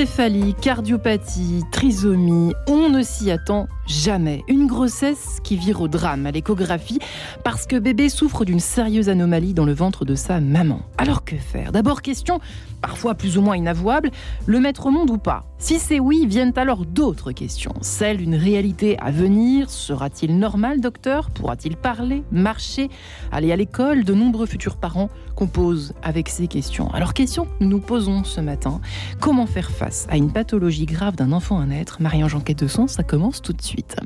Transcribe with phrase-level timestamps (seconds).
[0.00, 4.42] Encéphalie, cardiopathie, trisomie, on ne s'y attend jamais.
[4.48, 7.00] Une grossesse qui vire au drame à l'échographie
[7.44, 10.80] parce que bébé souffre d'une sérieuse anomalie dans le ventre de sa maman.
[10.96, 11.70] Alors que faire?
[11.70, 12.40] D'abord question,
[12.80, 14.10] parfois plus ou moins inavouable,
[14.46, 15.44] le mettre au monde ou pas?
[15.58, 17.74] Si c'est oui, viennent alors d'autres questions.
[17.82, 21.28] Celle d'une réalité à venir, sera-t-il normal docteur?
[21.28, 22.88] Pourra-t-il parler, marcher,
[23.30, 24.04] aller à l'école?
[24.04, 26.90] De nombreux futurs parents composent avec ces questions.
[26.94, 28.80] Alors question que nous nous posons ce matin,
[29.20, 29.89] comment faire face?
[30.08, 32.00] À une pathologie grave d'un enfant à naître.
[32.00, 33.96] Marie-Ange de son, ça commence tout de suite.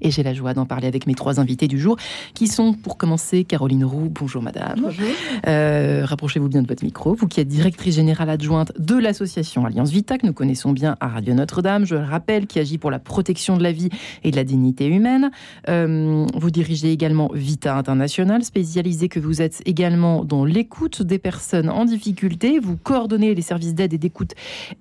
[0.00, 1.96] Et j'ai la joie d'en parler avec mes trois invités du jour,
[2.34, 4.10] qui sont, pour commencer, Caroline Roux.
[4.10, 4.80] Bonjour madame.
[4.82, 5.06] Bonjour.
[5.46, 7.14] Euh, rapprochez-vous bien de votre micro.
[7.14, 11.08] Vous qui êtes directrice générale adjointe de l'association Alliance Vita, que nous connaissons bien à
[11.08, 13.88] Radio Notre-Dame, je le rappelle, qui agit pour la protection de la vie
[14.24, 15.30] et de la dignité humaine.
[15.68, 21.70] Euh, vous dirigez également Vita International, spécialisé que vous êtes également dans l'écoute des personnes
[21.70, 22.58] en difficulté.
[22.58, 24.34] Vous coordonnez les services d'aide et d'écoute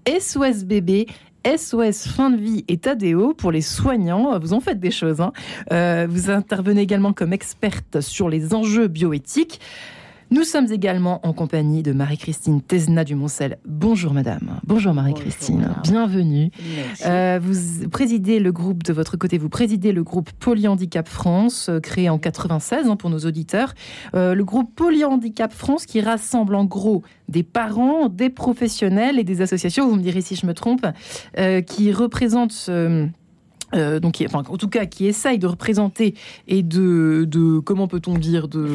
[0.08, 1.08] SOS Bébé
[1.46, 4.38] SOS Fin de Vie et Tadeo pour les soignants.
[4.40, 5.22] Vous en faites des choses.
[5.22, 5.32] Hein.
[5.72, 9.60] Euh, vous intervenez également comme experte sur les enjeux bioéthiques.
[10.32, 13.58] Nous sommes également en compagnie de Marie-Christine Tesna du Moncel.
[13.66, 14.60] Bonjour madame.
[14.66, 15.76] Bonjour Marie-Christine.
[15.84, 16.50] Bienvenue.
[17.06, 21.80] Euh, vous présidez le groupe de votre côté, vous présidez le groupe Polyhandicap France, euh,
[21.80, 23.76] créé en 96 hein, pour nos auditeurs.
[24.16, 29.42] Euh, le groupe Polyhandicap France qui rassemble en gros des parents, des professionnels et des
[29.42, 30.86] associations, vous me direz si je me trompe,
[31.68, 32.70] qui représentent
[33.76, 36.16] euh, donc, enfin, en tout cas, qui essaye de représenter
[36.48, 38.68] et de, de comment peut-on dire, de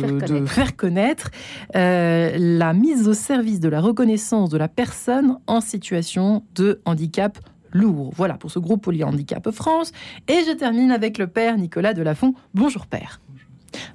[0.47, 1.31] faire connaître,
[1.77, 7.39] euh, la mise au service de la reconnaissance de la personne en situation de handicap
[7.73, 8.13] lourd.
[8.17, 9.93] Voilà pour ce groupe Polyhandicap France.
[10.29, 12.35] Et je termine avec le père Nicolas Delafont.
[12.55, 13.21] Bonjour père.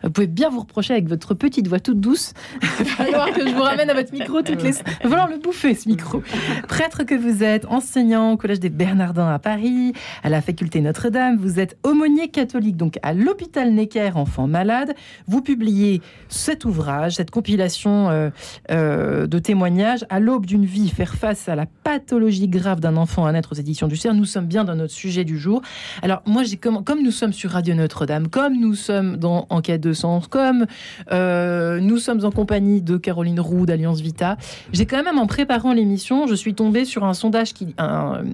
[0.03, 2.33] Vous pouvez bien vous reprocher avec votre petite voix toute douce.
[2.61, 4.71] Il va falloir que je vous ramène à votre micro toutes les.
[5.03, 6.21] Il le bouffer ce micro.
[6.67, 9.93] Prêtre que vous êtes, enseignant au Collège des Bernardins à Paris,
[10.23, 14.93] à la Faculté Notre-Dame, vous êtes aumônier catholique donc à l'hôpital Necker Enfants Malades.
[15.27, 18.29] Vous publiez cet ouvrage, cette compilation euh,
[18.71, 23.25] euh, de témoignages à l'aube d'une vie, faire face à la pathologie grave d'un enfant
[23.25, 24.15] à naître aux éditions du CERF.
[24.15, 25.61] Nous sommes bien dans notre sujet du jour.
[26.01, 30.27] Alors moi, comme nous sommes sur Radio Notre-Dame, comme nous sommes dans en de sens,
[30.27, 30.65] comme
[31.11, 34.37] euh, nous sommes en compagnie de Caroline Roux d'Alliance Vita.
[34.71, 37.75] J'ai quand même, en préparant l'émission, je suis tombée sur un sondage, qui,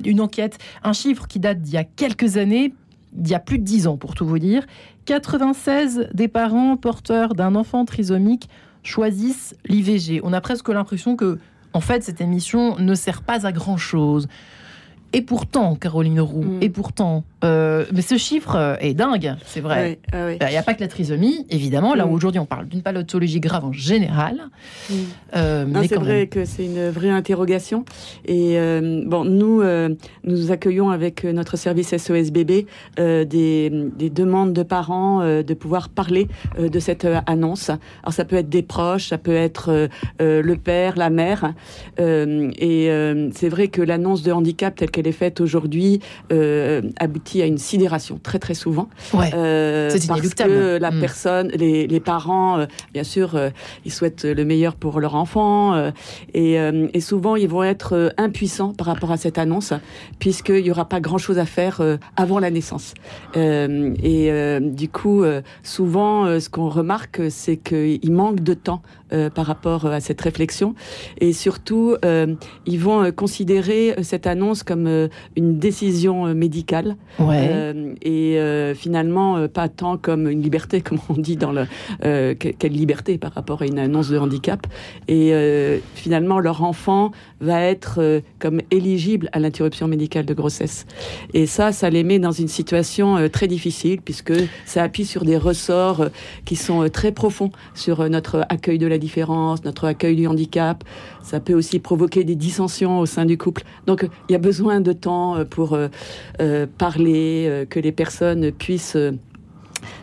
[0.05, 2.73] une enquête, un chiffre qui date d'il y a quelques années,
[3.13, 4.65] d'il y a plus de 10 ans pour tout vous dire.
[5.05, 8.49] 96 des parents porteurs d'un enfant trisomique
[8.83, 10.21] choisissent l'IVG.
[10.23, 11.39] On a presque l'impression que,
[11.73, 14.27] en fait, cette émission ne sert pas à grand chose.
[15.13, 16.63] Et pourtant, Caroline Roux, mm.
[16.63, 19.99] et pourtant, euh, mais ce chiffre euh, est dingue, c'est vrai.
[20.13, 21.95] Il n'y a pas que la trisomie, évidemment.
[21.95, 22.15] Là où mm.
[22.15, 24.37] aujourd'hui on parle d'une pathologie grave en général.
[24.89, 24.93] Mm.
[25.35, 27.83] Euh, c'est vrai que c'est une vraie interrogation.
[28.25, 28.57] Et
[29.05, 29.63] bon, nous,
[30.23, 32.67] nous accueillons avec notre service SOS Bébé
[32.97, 37.69] des, des, demandes de parents de pouvoir parler de cette annonce.
[37.69, 39.89] Alors ça peut être des proches, ça peut être
[40.19, 41.53] le père, la mère.
[41.97, 45.99] et c'est vrai que l'annonce de handicap telle qu'elle est faite aujourd'hui
[46.99, 48.89] aboutit y a une sidération très très souvent.
[49.15, 50.99] Euh, c'est parce que la mm.
[50.99, 53.49] personne, les, les parents, euh, bien sûr, euh,
[53.85, 55.91] ils souhaitent le meilleur pour leur enfant
[56.33, 59.73] et, et, souvent ils vont être impuissants par rapport à cette annonce
[60.19, 61.81] puisqu'il n'y aura pas grand chose à faire
[62.15, 62.93] avant la naissance.
[63.35, 65.23] et du coup,
[65.63, 68.81] souvent, ce qu'on remarque, c'est qu'il manque de temps
[69.33, 70.75] par rapport à cette réflexion.
[71.19, 71.95] Et surtout,
[72.65, 76.95] ils vont considérer cette annonce comme une décision médicale.
[77.19, 81.65] Euh, et euh, finalement, euh, pas tant comme une liberté, comme on dit dans le
[82.33, 84.65] quelle liberté par rapport à une annonce de handicap.
[85.07, 85.33] Et
[85.95, 87.11] finalement, leur enfant
[87.41, 90.85] va être comme éligible à l'interruption médicale de grossesse.
[91.33, 94.33] Et ça, ça les met dans une situation très difficile puisque
[94.65, 96.05] ça appuie sur des ressorts
[96.45, 100.83] qui sont très profonds sur notre accueil de la différence, notre accueil du handicap.
[101.21, 103.63] Ça peut aussi provoquer des dissensions au sein du couple.
[103.85, 105.77] Donc, il y a besoin de temps pour
[106.77, 109.11] parler euh, que les personnes puissent euh,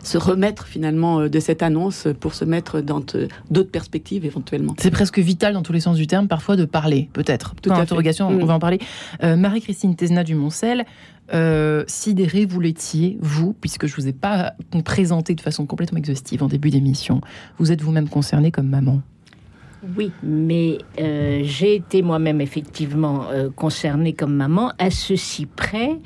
[0.03, 2.99] se remettre finalement euh, de cette annonce pour se mettre dans
[3.49, 4.75] d'autres perspectives éventuellement.
[4.77, 7.55] C'est presque vital dans tous les sens du terme, parfois de parler, peut-être.
[7.61, 8.45] Toute interrogation, on mm.
[8.45, 8.79] va en parler.
[9.21, 10.85] Marie-Christine Tesna du Moncel,
[11.87, 14.53] sidéré vous l'étiez, vous, puisque je ne vous ai pas
[14.83, 17.21] présenté de façon complètement exhaustive en début d'émission.
[17.57, 19.01] Vous êtes vous-même concernée comme maman
[19.95, 25.97] oui, mais j'ai été moi-même effectivement concernée comme maman, à ceci près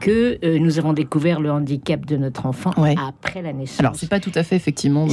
[0.00, 3.80] que euh, nous avons découvert le handicap de notre enfant après la naissance.
[3.80, 5.06] Alors, c'est pas tout à fait effectivement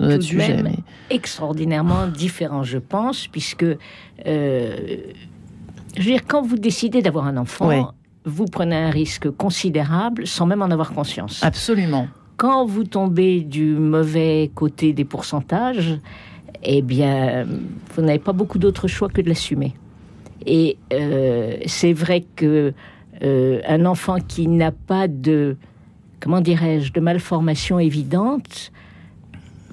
[0.00, 0.62] notre sujet.
[0.62, 0.76] mais...
[1.10, 3.76] extraordinairement différent, je pense, puisque euh,
[5.96, 7.94] Je veux dire, quand vous décidez d'avoir un enfant,
[8.24, 11.42] vous prenez un risque considérable sans même en avoir conscience.
[11.42, 12.08] Absolument.
[12.36, 15.98] Quand vous tombez du mauvais côté des pourcentages,
[16.62, 17.46] eh bien,
[17.94, 19.74] vous n'avez pas beaucoup d'autres choix que de l'assumer.
[20.44, 22.72] Et euh, c'est vrai que
[23.22, 25.56] euh, un enfant qui n'a pas de,
[26.20, 28.72] comment dirais-je, de malformation évidente,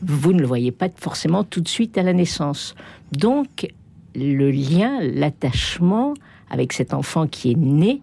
[0.02, 2.76] vous ne le voyez pas forcément tout de suite à la naissance.
[3.12, 3.68] Donc,
[4.16, 6.14] le lien, l'attachement
[6.50, 8.02] avec cet enfant qui est né,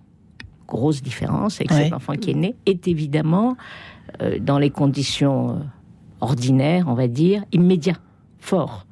[0.67, 3.57] grosse différence avec cet enfant qui est né, est évidemment
[4.23, 5.55] euh, dans les conditions euh,
[6.21, 7.97] ordinaires, on va dire, immédiat,
[8.39, 8.87] fort.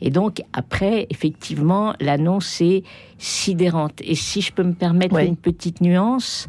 [0.00, 2.82] Et donc, après, effectivement, l'annonce est
[3.18, 4.00] sidérante.
[4.02, 6.48] Et si je peux me permettre une petite nuance,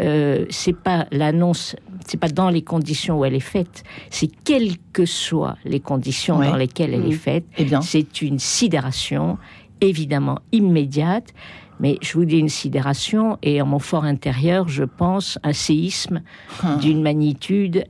[0.00, 1.74] euh, c'est pas l'annonce,
[2.06, 6.38] c'est pas dans les conditions où elle est faite, c'est quelles que soient les conditions
[6.38, 9.38] dans lesquelles elle est faite, eh c'est une sidération
[9.80, 11.32] évidemment immédiate.
[11.80, 16.22] Mais je vous dis une sidération et en mon fort intérieur, je pense un séisme
[16.62, 16.74] ah.
[16.76, 17.84] d'une magnitude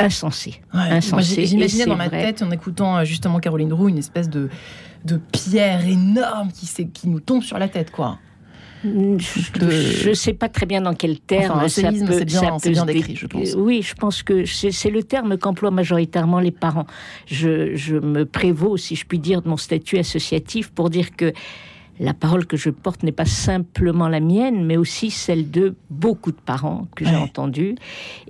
[0.00, 0.60] insensée.
[1.44, 4.48] J'imaginais dans ma tête, en écoutant euh, justement Caroline Roux, une espèce de,
[5.04, 8.18] de pierre énorme qui, qui nous tombe sur la tête, quoi.
[8.82, 13.14] Je ne sais pas très bien dans quel terme ça peut, c'est bien, bien décrit,
[13.14, 13.54] je pense.
[13.54, 16.86] Oui, je pense que c'est le terme qu'emploient majoritairement les parents.
[17.26, 21.32] Je, je, me prévaux, si je puis dire, de mon statut associatif pour dire que
[22.00, 26.32] la parole que je porte n'est pas simplement la mienne, mais aussi celle de beaucoup
[26.32, 27.76] de parents que j'ai entendus.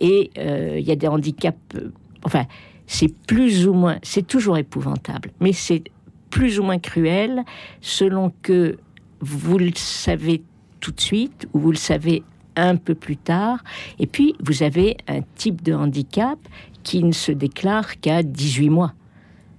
[0.00, 1.56] Et euh, il y a des handicaps.
[1.76, 1.92] Euh,
[2.24, 2.46] enfin,
[2.86, 5.84] c'est plus ou moins, c'est toujours épouvantable, mais c'est
[6.30, 7.44] plus ou moins cruel
[7.80, 8.76] selon que
[9.20, 10.42] vous le savez
[10.80, 12.24] tout de suite ou vous le savez
[12.56, 13.62] un peu plus tard.
[14.00, 16.38] Et puis, vous avez un type de handicap
[16.82, 18.94] qui ne se déclare qu'à 18 mois.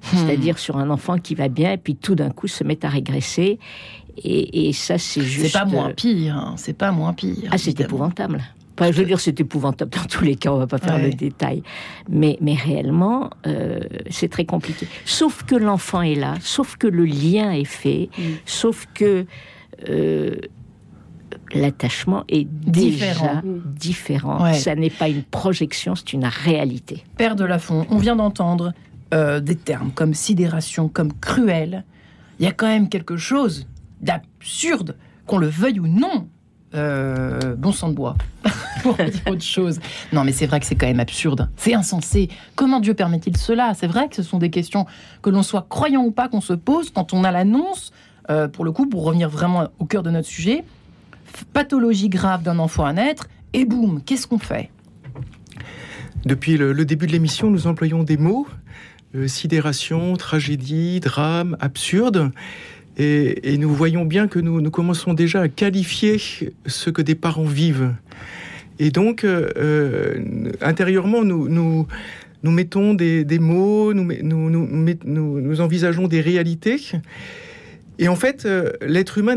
[0.02, 0.18] Hmm.
[0.18, 2.90] C'est-à-dire sur un enfant qui va bien et puis tout d'un coup se met à
[2.90, 3.60] régresser.
[4.18, 5.48] Et, ça, c'est juste.
[5.48, 6.36] C'est pas moins pire.
[6.36, 6.54] Hein.
[6.58, 7.50] C'est pas moins pire.
[7.52, 8.42] Ah, c'est épouvantable.
[8.78, 11.12] Enfin, je veux dire, c'est épouvantable dans tous les cas, on va pas faire le
[11.12, 11.62] détail.
[12.10, 13.80] Mais, mais réellement, euh,
[14.10, 14.88] c'est très compliqué.
[15.06, 18.22] Sauf que l'enfant est là, sauf que le lien est fait, mm.
[18.46, 19.26] sauf que
[19.90, 20.36] euh,
[21.54, 23.42] l'attachement est différent.
[23.44, 24.54] différent.
[24.54, 27.04] Ça n'est pas une projection, c'est une réalité.
[27.18, 28.74] Père de Lafont, on vient d'entendre
[29.14, 31.84] euh, des termes comme sidération, comme cruel.
[32.40, 33.68] Il y a quand même quelque chose
[34.02, 36.28] d'absurde, qu'on le veuille ou non.
[36.74, 38.16] Euh, bon sang de bois,
[38.84, 39.80] pour dire autre chose.
[40.14, 41.50] Non, mais c'est vrai que c'est quand même absurde.
[41.58, 42.30] C'est insensé.
[42.56, 43.74] Comment Dieu permet-il cela?
[43.74, 44.86] C'est vrai que ce sont des questions
[45.22, 47.92] que l'on soit croyant ou pas qu'on se pose quand on a l'annonce,
[48.30, 50.64] euh, pour le coup, pour revenir vraiment au cœur de notre sujet,
[51.52, 54.70] pathologie grave d'un enfant à naître, et boum, qu'est-ce qu'on fait?
[56.26, 58.48] Depuis le, début de l'émission, nous employons des mots
[59.14, 62.32] euh, sidération, tragédie, drame, absurde.
[63.04, 66.22] Et, nous voyons bien que nous, commençons déjà à qualifier
[66.68, 67.96] ce que des parents vivent.
[68.78, 76.78] Et donc, euh, euh, intérieurement, nous, nous, mettons des, mots, nous, envisageons des réalités.
[77.98, 79.36] Et en fait, euh, l'être humain,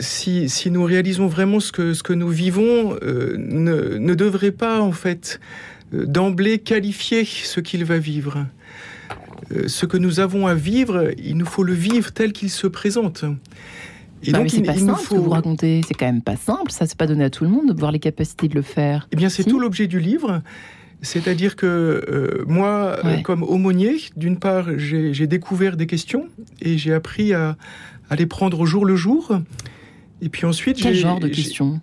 [0.00, 4.92] si, nous réalisons vraiment ce que, ce que nous vivons, ne, ne, devrait pas, en
[4.92, 5.40] fait,
[5.92, 8.46] d'emblée qualifier ce qu'il va vivre.
[9.52, 12.66] Euh, ce que nous avons à vivre, il nous faut le vivre tel qu'il se
[12.66, 13.24] présente.
[14.22, 15.80] Et donc, c'est pas simple ce que vous racontez.
[15.86, 16.70] C'est quand même pas simple.
[16.70, 19.08] Ça, c'est pas donné à tout le monde de voir les capacités de le faire.
[19.12, 20.42] Eh bien, c'est tout l'objet du livre.
[21.02, 26.28] C'est-à-dire que euh, moi, euh, comme aumônier, d'une part, j'ai découvert des questions
[26.60, 27.56] et j'ai appris à,
[28.10, 29.38] à, les prendre au jour le jour.
[30.20, 31.80] Et puis ensuite, quel genre de questions?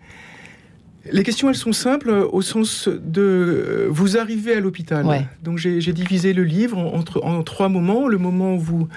[1.11, 5.05] Les questions, elles sont simples au sens de euh, vous arrivez à l'hôpital.
[5.43, 8.07] Donc j'ai divisé le livre en, en, trois moments.
[8.07, 8.87] Le moment où vous,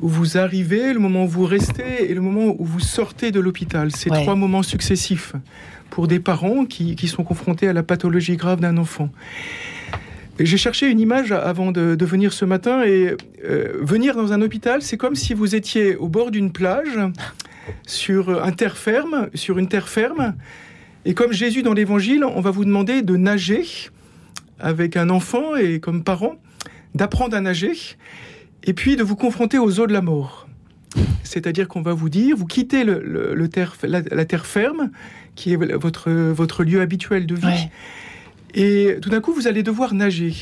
[0.00, 3.40] où vous arrivez, le moment où vous restez et le moment où vous sortez de
[3.40, 3.90] l'hôpital.
[3.92, 5.34] C'est trois moments successifs
[5.90, 9.10] pour des parents qui, qui sont confrontés à la pathologie grave d'un enfant.
[10.38, 14.42] J'ai cherché une image avant de, de venir ce matin et euh, venir dans un
[14.42, 16.98] hôpital, c'est comme si vous étiez au bord d'une plage,
[17.86, 20.34] sur un terre ferme, sur une terre ferme,
[21.06, 23.62] et comme Jésus dans l'Évangile, on va vous demander de nager
[24.58, 26.34] avec un enfant et comme parent,
[26.96, 27.72] d'apprendre à nager
[28.64, 30.48] et puis de vous confronter aux eaux de la mort.
[31.22, 34.90] C'est-à-dire qu'on va vous dire, vous quittez le, terre, la, terre ferme,
[35.36, 37.68] qui est votre, votre lieu habituel de vie,
[38.54, 40.34] et tout d'un coup, vous allez devoir nager.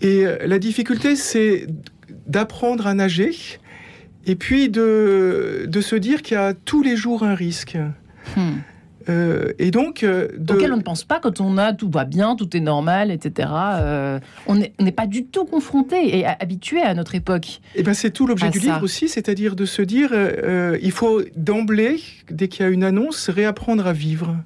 [0.00, 1.66] Et la difficulté, c'est
[2.26, 3.32] d'apprendre à nager,
[4.26, 7.76] et puis de, de se dire qu'il y a tous les jours un risque.
[8.36, 8.58] Hmm.
[9.08, 12.36] Euh, et donc, euh, auquel on ne pense pas quand on a tout va bien,
[12.36, 13.48] tout est normal, etc.
[13.52, 17.60] Euh, on n'est pas du tout confronté et habitué à notre époque.
[17.74, 20.12] Et eh ben c'est tout l'objet du livre aussi, c'est-à-dire de se dire,
[20.80, 24.36] il faut d'emblée, dès qu'il y a une annonce, réapprendre à vivre.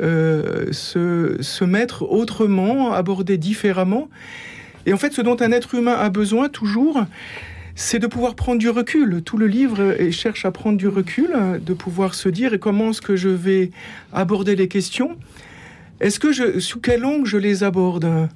[0.00, 4.08] se, se, mettre autrement, aborder différemment.
[4.86, 7.04] Et en fait, ce dont un être humain a besoin toujours,
[7.74, 9.22] c'est de pouvoir prendre du recul.
[9.24, 11.30] Tout le livre cherche à prendre du recul,
[11.64, 13.70] de pouvoir se dire comment est-ce que je vais
[14.12, 15.16] aborder les questions?
[16.00, 18.28] Est-ce que je, sous quel angle je les aborde?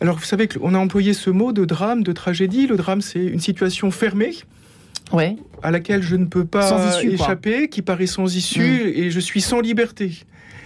[0.00, 2.66] Alors, vous savez qu'on a employé ce mot de drame, de tragédie.
[2.66, 4.32] Le drame, c'est une situation fermée.
[5.12, 5.36] Ouais.
[5.62, 8.92] À laquelle je ne peux pas échapper, qui paraît sans issue, mm.
[8.94, 10.12] et je suis sans liberté.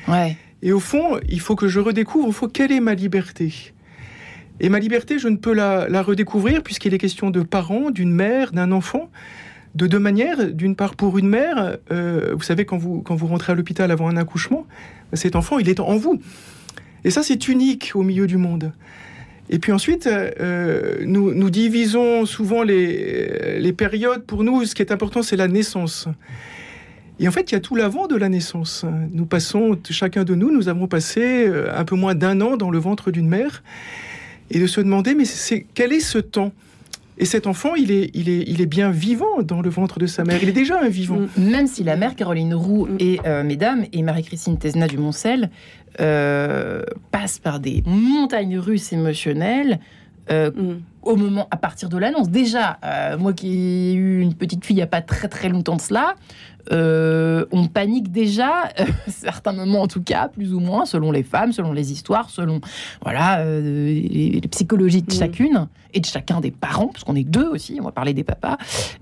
[0.08, 0.36] Ouais.
[0.62, 3.72] Et au fond, il faut que je redécouvre, au fond, quelle est ma liberté?
[4.60, 8.52] Et ma liberté, je ne peux la, redécouvrir puisqu'il est question de parents, d'une mère,
[8.52, 9.10] d'un enfant,
[9.74, 10.52] de deux manières.
[10.52, 13.90] D'une part, pour une mère, euh, vous savez, quand vous, quand vous rentrez à l'hôpital
[13.90, 14.66] avant un accouchement,
[15.12, 16.20] cet enfant, il est en vous.
[17.04, 18.72] Et ça, c'est unique au milieu du monde.
[19.50, 24.24] Et puis ensuite, euh, nous, nous, divisons souvent les, les périodes.
[24.24, 26.08] Pour nous, ce qui est important, c'est la naissance.
[27.18, 28.84] Et en fait, il y a tout l'avant de la naissance.
[29.12, 32.70] Nous passons, chacun de nous, nous avons passé euh, un peu moins d'un an dans
[32.70, 33.62] le ventre d'une mère
[34.52, 36.52] et de se demander, mais c'est quel est ce temps?
[37.18, 40.06] Et cet enfant, il est, il, est, il est bien vivant dans le ventre de
[40.06, 40.38] sa mère.
[40.42, 41.20] Il est déjà un vivant.
[41.36, 42.96] Même si la mère, Caroline Roux mm.
[43.00, 45.50] et euh, mesdames, et Marie-Christine Tesna du Moncel,
[46.00, 49.78] euh, passent par des montagnes russes émotionnelles.
[50.30, 50.82] Euh, mm.
[51.02, 52.28] Au moment, à partir de l'annonce.
[52.28, 52.78] Déjà,
[53.18, 55.80] moi qui ai eu une petite fille il n'y a pas très très longtemps de
[55.80, 56.14] cela,
[56.70, 61.22] euh, on panique déjà, euh, certains moments en tout cas, plus ou moins, selon les
[61.22, 62.60] femmes, selon les histoires, selon
[63.02, 67.48] voilà euh, les, psychologies de chacune et de chacun des parents, parce qu'on est deux
[67.48, 68.58] aussi, on va parler des papas.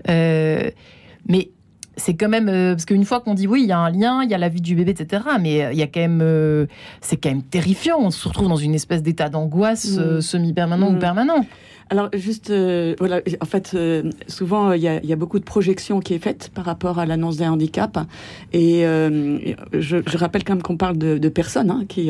[0.07, 1.51] mais
[1.97, 4.29] c'est quand même parce qu'une fois qu'on dit oui, il y a un lien, il
[4.29, 5.23] y a la vie du bébé, etc.
[5.39, 6.67] Mais il y a quand même,
[7.01, 7.97] c'est quand même terrifiant.
[7.99, 10.21] On se retrouve dans une espèce d'état d'angoisse mm.
[10.21, 10.99] semi-permanent ou mm.
[10.99, 11.45] permanent.
[11.91, 16.13] Alors juste, euh, voilà, en fait, euh, souvent il y, a, beaucoup de projections qui
[16.13, 17.99] est faite par rapport à l'annonce des handicaps,
[18.53, 19.37] et euh,
[19.73, 22.09] je, rappelle quand même qu'on parle de, personnes hein, qui,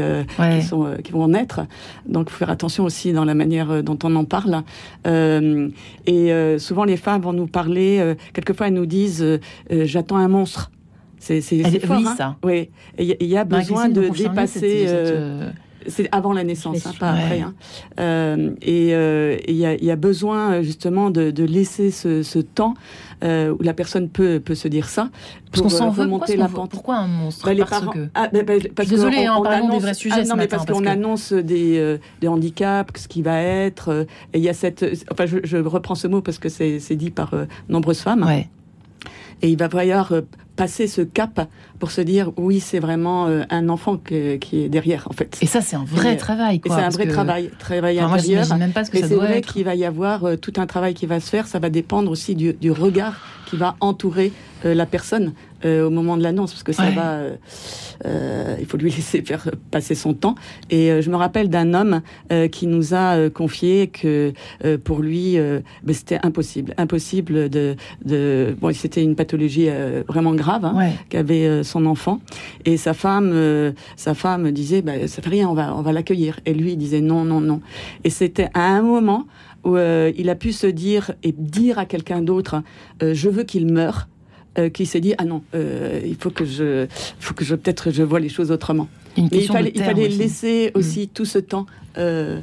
[0.62, 1.62] sont, qui vont naître,
[2.08, 4.62] donc faut faire attention aussi dans la manière dont on en parle.
[5.04, 9.26] et souvent les femmes vont nous parler, quelquefois elles nous disent,
[9.72, 10.70] j'attends un monstre.
[11.18, 11.42] C'est
[11.80, 12.38] fort, oui, hein ça.
[12.44, 12.70] Oui,
[13.00, 14.86] il y, a besoin de dépasser.
[15.88, 17.42] C'est avant la naissance, hein, pas après.
[17.42, 17.54] Hein.
[18.00, 22.74] Euh, et euh, il y, a besoin justement de, laisser ce, temps
[23.24, 25.10] euh, où la personne peut, peut se dire ça.
[25.52, 26.08] Pour parce qu'on s'en veut.
[26.08, 26.72] Pourquoi, la pente.
[26.72, 27.46] pourquoi un monstre?
[27.46, 28.10] Bah, parce que...
[28.14, 30.86] ah, bah, bah, parce Désolée, hein, parlons des vrais sujets ah, non, mais parce qu'on
[30.86, 34.06] annonce des, des, handicaps, ce qui va être.
[34.34, 34.86] et il y a cette.
[35.12, 37.34] Enfin, je, je, reprends ce mot parce que c'est dit par
[37.70, 38.24] nombreuses femmes.
[38.24, 38.48] Ouais.
[39.42, 40.22] Et il va falloir euh,
[40.56, 41.48] passer ce cap
[41.80, 45.38] pour se dire oui, c'est vraiment euh, un enfant qui est derrière en fait.
[45.42, 46.62] Et ça, c'est un vrai travail.
[46.66, 48.48] C'est un vrai travail, travail enfin, intérieur.
[48.48, 50.68] Moi, même pas ce que mais c'est vrai qu'il va y avoir euh, tout un
[50.68, 51.48] travail qui va se faire.
[51.48, 53.16] Ça va dépendre aussi du, du regard
[53.46, 54.32] qui va entourer
[54.64, 55.34] la personne.
[55.64, 57.36] Euh, au moment de l'annonce, parce que ça va, euh,
[58.06, 60.34] euh, il faut lui laisser faire passer son temps.
[60.72, 62.02] Et je me rappelle d'un homme
[62.52, 64.34] qui nous a confié que
[64.84, 69.70] pour lui, ben, c'était impossible, impossible de, de bon, c'était une pathologie
[70.08, 72.20] vraiment grave hein, qu'avait son enfant,
[72.66, 76.40] et sa femme, sa femme disait, ben, ça fait rien, on va, on va l'accueillir.
[76.46, 77.62] Et lui, il disait non, non, non.
[78.04, 79.26] Et c'était à un moment
[79.64, 82.64] où il a pu se dire et dire à quelqu'un d'autre,
[83.02, 84.08] je veux qu'il meure
[84.60, 86.86] euh, qui s'est dit ah non, euh, il faut que je,
[87.22, 88.90] faut que je peut-être je vois les choses autrement.
[89.16, 90.78] il fallait, il fallait laisser mm.
[90.78, 91.68] aussi tout ce temps
[91.98, 92.42] euh,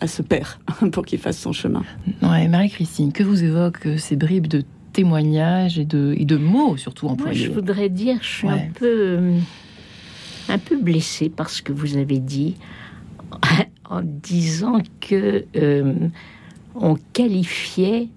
[0.00, 0.60] à ce père
[0.92, 1.82] pour qu'il fasse son chemin.
[2.20, 4.64] Ouais, Marie-Christine, que vous évoquent ces bribes de
[4.96, 8.68] témoignages et de, et de mots surtout employés Moi, Je voudrais dire, je suis un
[8.74, 9.20] peu,
[10.48, 12.54] un peu blessée par ce que vous avez dit
[13.90, 15.44] en disant que
[16.74, 18.08] on qualifiait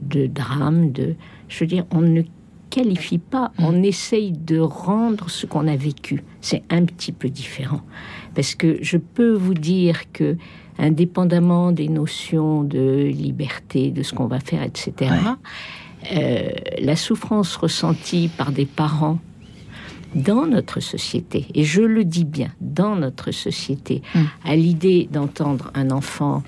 [0.00, 1.14] de drame, de,
[1.48, 2.22] je veux dire, on ne
[2.70, 3.64] qualifie pas, mm.
[3.64, 6.22] on essaye de rendre ce qu'on a vécu.
[6.40, 7.82] C'est un petit peu différent.
[8.34, 10.36] Parce que je peux vous dire que,
[10.78, 15.14] indépendamment des notions de liberté, de ce qu'on va faire, etc.,
[16.12, 19.18] euh, la souffrance ressentie par des parents
[20.14, 24.20] dans notre société, et je le dis bien, dans notre société, mm.
[24.44, 26.42] à l'idée d'entendre un enfant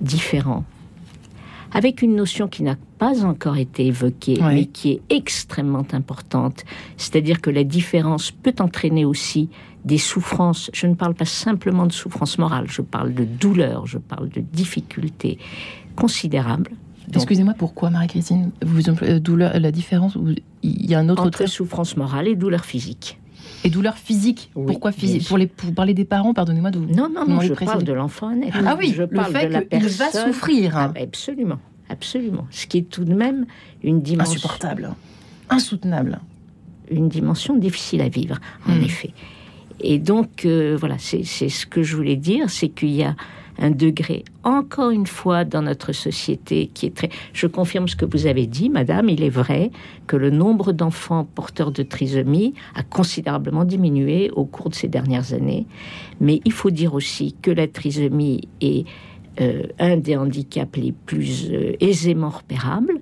[0.00, 0.64] différent,
[1.72, 6.64] avec une notion qui n'a pas encore été évoquée, mais qui est extrêmement importante.
[6.96, 9.50] C'est-à-dire que la différence peut entraîner aussi
[9.84, 10.70] des souffrances.
[10.72, 14.40] Je ne parle pas simplement de souffrance morale, je parle de douleur, je parle de
[14.40, 15.38] difficultés
[15.96, 16.70] considérables.
[17.14, 20.16] Excusez-moi, pourquoi, Marie-Christine Vous euh, douleur, la différence
[20.62, 23.18] Il y a un autre entre souffrance morale et douleur physique.
[23.62, 27.26] Et douleurs physiques Pourquoi physique pour, les, pour parler des parents, pardonnez-moi de Non, non,
[27.26, 28.58] non, je parle de l'enfant à naître.
[28.66, 30.10] Ah oui, je parle le fait de la personne.
[30.12, 30.76] va souffrir.
[30.76, 32.46] Ah, absolument, absolument.
[32.50, 33.46] Ce qui est tout de même
[33.82, 34.34] une dimension...
[34.34, 34.90] Insupportable,
[35.50, 36.20] insoutenable.
[36.90, 38.84] Une dimension difficile à vivre, en hmm.
[38.84, 39.14] effet.
[39.80, 43.16] Et donc, euh, voilà, c'est ce que je voulais dire, c'est qu'il y a
[43.58, 47.08] un degré, encore une fois, dans notre société qui est très...
[47.32, 49.70] Je confirme ce que vous avez dit, Madame, il est vrai
[50.06, 55.32] que le nombre d'enfants porteurs de trisomie a considérablement diminué au cours de ces dernières
[55.32, 55.66] années.
[56.20, 58.86] Mais il faut dire aussi que la trisomie est
[59.40, 63.00] euh, un des handicaps les plus euh, aisément repérables,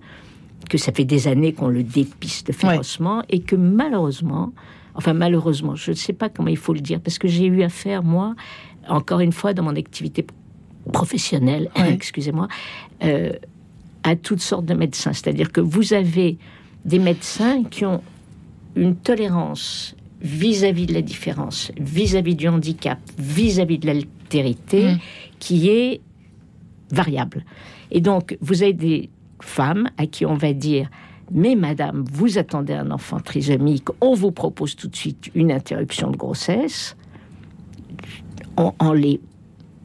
[0.69, 4.53] que ça fait des années qu'on le dépiste férocement et que malheureusement,
[4.95, 7.63] enfin malheureusement, je ne sais pas comment il faut le dire, parce que j'ai eu
[7.63, 8.35] affaire, moi,
[8.89, 10.25] encore une fois, dans mon activité
[10.93, 12.49] professionnelle, excusez-moi,
[13.05, 13.33] euh,
[14.03, 15.13] à toutes sortes de médecins.
[15.13, 16.39] C'est-à-dire que vous avez
[16.85, 18.03] des médecins qui ont
[18.75, 24.99] une tolérance vis-à-vis de la différence, vis-à-vis du handicap, vis-à-vis de l'altérité, mm.
[25.39, 26.01] qui est
[26.91, 27.45] variable.
[27.91, 29.11] Et donc, vous avez des
[29.41, 30.89] femmes à qui on va dire
[31.35, 36.11] mais madame, vous attendez un enfant trisomique, on vous propose tout de suite une interruption
[36.11, 36.97] de grossesse,
[38.57, 39.19] en, les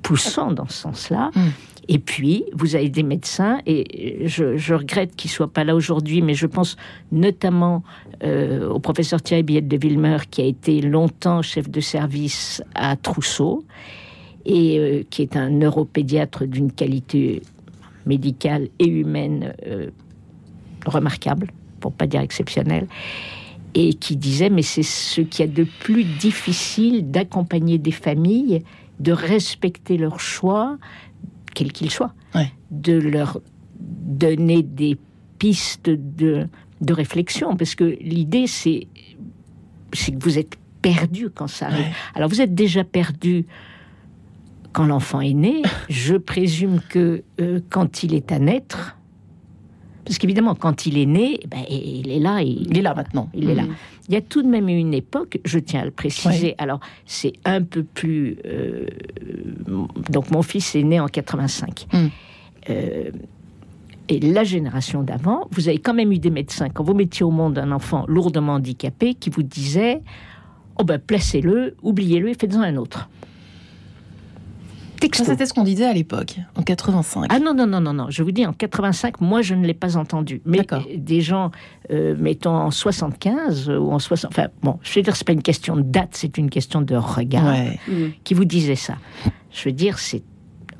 [0.01, 1.31] poussant dans ce sens-là.
[1.35, 1.49] Hmm.
[1.89, 6.21] Et puis, vous avez des médecins, et je, regrette qu'ils ne soient pas là aujourd'hui,
[6.21, 6.75] mais je pense
[7.13, 7.83] notamment
[8.23, 12.97] euh, au professeur Thierry Billette de Villemer, qui a été longtemps chef de service à
[12.97, 13.63] Trousseau,
[14.45, 17.41] et euh, qui est un neuropédiatre d'une qualité
[18.05, 19.89] médicale et humaine euh,
[20.85, 22.87] remarquable, pour pas dire exceptionnel,
[23.75, 28.63] et qui disait mais c'est ce qu'il y a de plus difficile d'accompagner des familles,
[28.99, 30.77] de respecter leur choix,
[31.53, 32.13] quel qu'il soit,
[32.71, 33.39] de leur
[33.79, 34.97] donner des
[35.39, 36.47] pistes de,
[36.81, 38.87] de réflexion, parce que l'idée c'est
[39.93, 41.85] c'est que vous êtes perdu quand ça arrive.
[42.15, 43.45] Alors vous êtes déjà perdu
[44.73, 45.61] quand l'enfant est né.
[45.89, 48.97] Je présume que euh, quand il est à naître,
[50.07, 52.41] parce qu'évidemment, quand il est né, ben, il est là.
[52.41, 53.29] Il, est là maintenant.
[53.33, 53.63] Il est là.
[54.09, 56.55] Il y a tout de même eu une époque, je tiens à le préciser.
[56.57, 58.37] Alors, c'est un peu plus.
[58.45, 58.85] Euh,
[60.09, 61.87] donc, mon fils est né en 85.
[61.91, 62.07] Mm.
[62.69, 63.11] Euh,
[64.09, 67.31] et la génération d'avant, vous avez quand même eu des médecins, quand vous mettiez au
[67.31, 70.01] monde un enfant lourdement handicapé, qui vous disaient
[70.79, 73.09] Oh ben, placez-le, oubliez-le et faites-en un autre.
[75.01, 77.25] C'était ce qu'on disait à l'époque, en 85.
[77.29, 78.07] Ah non, non, non, non, non.
[78.09, 80.41] Je vous dis, en 85, moi, je ne l'ai pas entendu.
[80.45, 80.61] Mais
[80.95, 81.51] des gens,
[81.91, 84.31] euh, mettons, en 75 ou en 60...
[84.31, 86.95] Enfin, bon, je veux dire, c'est pas une question de date, c'est une question de
[86.95, 87.55] regard
[88.23, 88.95] qui vous disait ça.
[89.51, 90.23] Je veux dire, c'est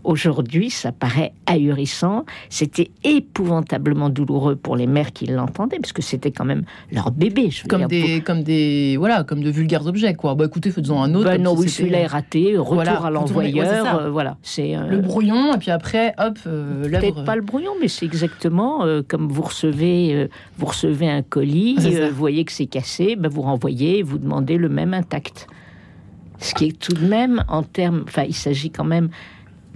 [0.07, 2.23] Aujourd'hui, ça paraît ahurissant.
[2.47, 7.49] C'était épouvantablement douloureux pour les mères qui l'entendaient, parce que c'était quand même leur bébé.
[7.67, 10.33] comme, des, comme des, voilà, comme de vulgaires objets, quoi.
[10.33, 11.29] Bah écoutez, faisons un autre.
[11.29, 12.55] Ben non, oui, celui-là est raté.
[12.57, 13.99] Retour à l'envoyeur.
[13.99, 17.73] Euh, voilà, c'est euh, le brouillon, et puis après, hop, euh, Peut-être pas le brouillon,
[17.81, 23.17] mais c'est exactement comme vous recevez, vous recevez un colis, vous voyez que c'est cassé,
[23.17, 25.47] ben vous renvoyez, vous demandez le même intact.
[26.39, 29.09] Ce qui est tout de même en termes, enfin, il s'agit quand même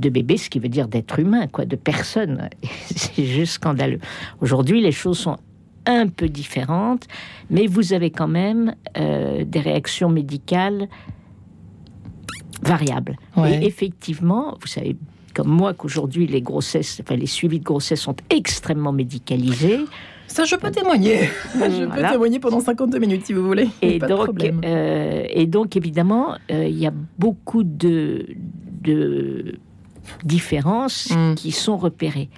[0.02, 2.50] de bébé, ce qui veut dire d'être humain, quoi, de personne.
[2.86, 4.00] C'est juste scandaleux.
[4.42, 5.38] Aujourd'hui, les choses sont
[5.86, 7.08] un peu différentes,
[7.50, 10.88] mais vous avez quand même euh, des réactions médicales
[12.62, 13.18] variables.
[13.38, 14.96] Et effectivement, vous savez
[15.34, 19.80] comme moi qu'aujourd'hui les grossesses, enfin les suivis de grossesse sont extrêmement médicalisés.
[20.28, 21.30] Ça, je peux témoigner.
[21.56, 23.68] je peux témoigner pendant 52 minutes, si vous voulez.
[23.82, 28.26] Et, donc, euh, et donc, évidemment, euh, il y a beaucoup de,
[28.82, 29.60] de
[30.24, 31.36] différences mm.
[31.36, 32.30] qui sont repérées,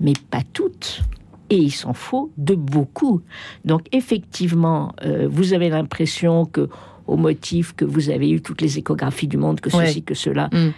[0.00, 1.02] mais pas toutes.
[1.50, 3.20] Et il s'en faut de beaucoup.
[3.64, 6.68] Donc effectivement, euh, vous avez l'impression que,
[7.06, 10.48] au motif que vous avez eu toutes les échographies du monde, que ceci, que cela,
[10.52, 10.72] mm.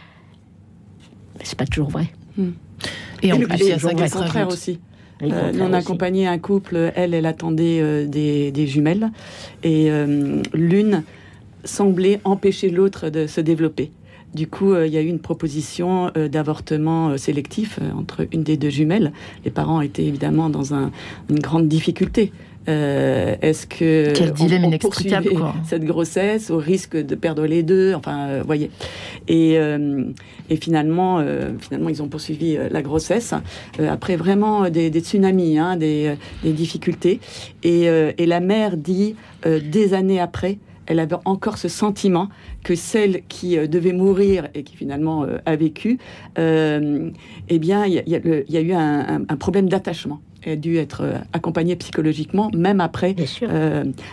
[1.38, 2.08] mais c'est pas toujours vrai.
[2.36, 2.48] Mm.
[3.22, 4.80] Et, en plus, il y a le contraire aussi.
[5.22, 9.10] Euh, on a accompagné un couple, elle, elle attendait euh, des, des, jumelles,
[9.62, 9.88] et
[10.52, 11.04] l'une
[11.62, 13.90] semblait empêcher l'autre de se développer.
[14.34, 18.42] Du coup, euh, il y a eu une proposition euh, d'avortement euh, sélectif entre une
[18.42, 19.12] des deux jumelles.
[19.44, 20.90] Les parents étaient évidemment dans une
[21.38, 22.32] grande difficulté.
[22.66, 25.28] Est-ce que Quel dilemme inextricable
[25.66, 28.70] cette grossesse au risque de perdre les deux Enfin, voyez.
[29.28, 29.58] Et,
[30.48, 31.22] et finalement,
[31.60, 33.34] finalement, ils ont poursuivi la grossesse
[33.78, 37.20] après vraiment des, tsunamis, hein, des, des, difficultés.
[37.64, 42.28] Et, et, la mère dit des années après elle avait encore ce sentiment
[42.62, 45.98] que celle qui euh, devait mourir et qui finalement euh, a vécu,
[46.38, 47.10] euh,
[47.48, 50.20] eh bien, il y, a eu un, problème d'attachement.
[50.46, 53.14] a dû être accompagné psychologiquement, même après,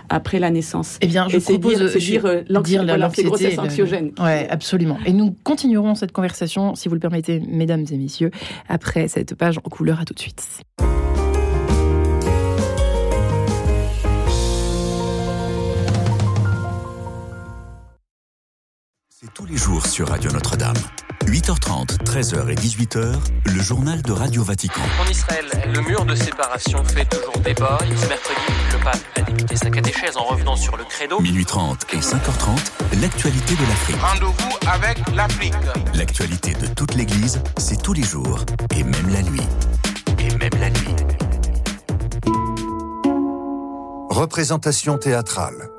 [0.10, 0.98] après la naissance.
[1.02, 2.86] Eh bien, je propose de dire, dire
[3.26, 4.12] grossesse anxiogène.
[4.20, 4.98] Oui, absolument.
[5.06, 8.32] Et nous continuerons cette conversation, si vous le permettez, mesdames et messieurs,
[8.68, 10.00] après cette page en couleur.
[10.02, 10.64] À tout de suite.
[19.34, 20.76] Tous les jours sur Radio Notre-Dame.
[21.26, 23.16] 8h30, 13h et 18h,
[23.46, 24.82] le journal de Radio Vatican.
[25.00, 27.78] En Israël, le mur de séparation fait toujours débat.
[27.80, 28.42] Ce mercredi,
[28.72, 31.20] le pape a débuté sa catéchèse en revenant sur le credo.
[31.20, 33.96] Minuit 30 et 5h30, l'actualité de l'Afrique.
[34.02, 35.54] Rendez-vous avec l'Afrique.
[35.94, 38.44] L'actualité de toute l'Église, c'est tous les jours
[38.76, 39.48] et même la nuit.
[40.20, 40.96] Et même la nuit.
[44.10, 45.70] Représentation théâtrale.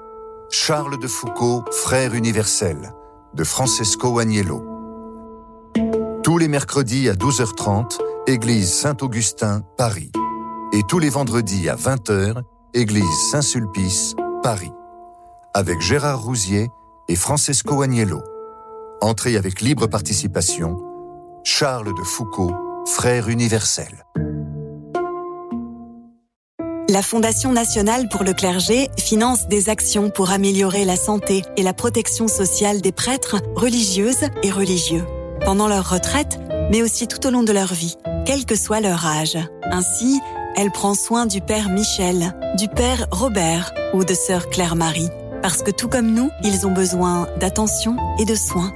[0.51, 2.93] Charles de Foucault, frère universel
[3.35, 4.64] de Francesco Agnello.
[6.23, 10.12] Tous les mercredis à 12h30, Église Saint-Augustin, Paris.
[10.73, 12.42] Et tous les vendredis à 20h,
[12.75, 14.73] Église Saint-Sulpice, Paris.
[15.55, 16.68] Avec Gérard Rousier
[17.09, 18.23] et Francesco Agnello.
[19.01, 20.79] Entrée avec libre participation,
[21.45, 22.53] Charles de Foucault,
[22.87, 24.05] frère universel.
[26.92, 31.72] La Fondation nationale pour le clergé finance des actions pour améliorer la santé et la
[31.72, 35.02] protection sociale des prêtres, religieuses et religieux,
[35.42, 36.38] pendant leur retraite,
[36.70, 39.38] mais aussi tout au long de leur vie, quel que soit leur âge.
[39.70, 40.20] Ainsi,
[40.55, 45.09] elle prend soin du Père Michel, du Père Robert ou de Sœur Claire-Marie,
[45.40, 48.74] parce que tout comme nous, ils ont besoin d'attention et de soins.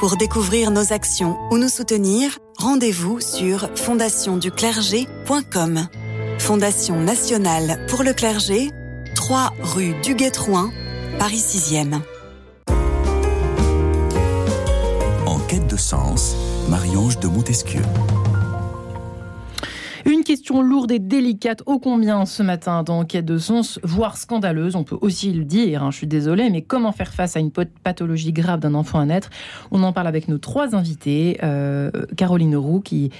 [0.00, 5.88] Pour découvrir nos actions ou nous soutenir, rendez-vous sur fondationduclergé.com.
[6.38, 8.70] Fondation nationale pour le clergé,
[9.14, 10.70] 3 rue du Guetrouin,
[11.18, 12.00] Paris 6e.
[15.26, 16.36] En quête de sens,
[16.68, 17.82] Marie-Ange de Montesquieu.
[20.26, 24.82] Question lourde et délicate, ô combien ce matin dans Quête de sens, voire scandaleuse, on
[24.82, 28.32] peut aussi le dire, hein, je suis désolée, mais comment faire face à une pathologie
[28.32, 29.30] grave d'un enfant à naître?
[29.70, 31.38] On en parle avec nos trois invités.
[31.44, 33.10] Euh, Caroline Roux, qui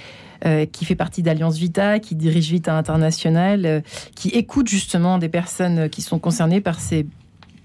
[0.45, 3.79] euh, qui fait partie d'Alliance Vita, qui dirige Vita International, euh,
[4.13, 7.07] qui écoute justement des personnes qui sont concernées par ces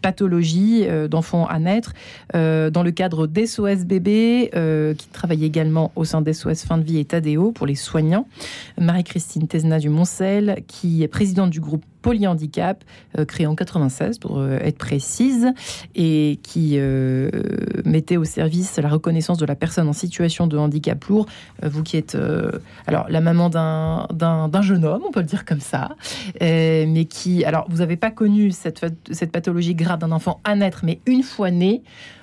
[0.03, 1.95] pathologies euh, d'enfants à naître
[2.35, 4.51] dans le cadre d'SOS Bébé,
[4.99, 8.27] qui travaille également au sein d'SOS Fin de Vie et Tadeo pour les soignants.
[8.81, 12.85] Marie-Christine Tesna du Moncel, qui est présidente du groupe polyhandicap,
[13.19, 15.53] euh, créé en 96 pour euh, être précise,
[15.95, 17.31] et qui euh,
[17.85, 21.27] mettait au service la reconnaissance de la personne en situation de handicap lourd.
[21.63, 22.17] vous qui êtes
[22.87, 25.91] alors la maman d'un jeune homme, on peut le dire comme ça,
[26.41, 30.81] mais qui, alors vous n'avez pas connu cette, cette pathologie grave d'un enfant à naître,
[30.85, 31.83] mais une fois né,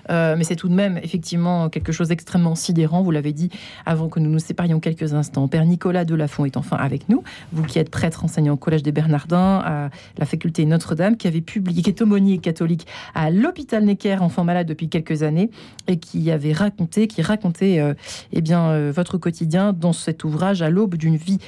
[0.09, 3.01] euh, mais c'est tout de même effectivement quelque chose d'extrêmement sidérant.
[3.01, 3.49] Vous l'avez dit
[3.85, 5.47] avant que nous nous séparions quelques instants.
[5.47, 7.23] Père Nicolas Delafont est enfin avec nous.
[7.51, 11.41] Vous qui êtes prêtre enseignant au Collège des Bernardins, à la faculté Notre-Dame, qui avait
[11.41, 15.49] publié, qui est aumônier catholique à l'hôpital Necker, enfant malade depuis quelques années,
[15.87, 17.93] et qui avait raconté, qui racontait euh,
[18.31, 21.39] eh bien, euh, votre quotidien dans cet ouvrage à l'aube d'une vie,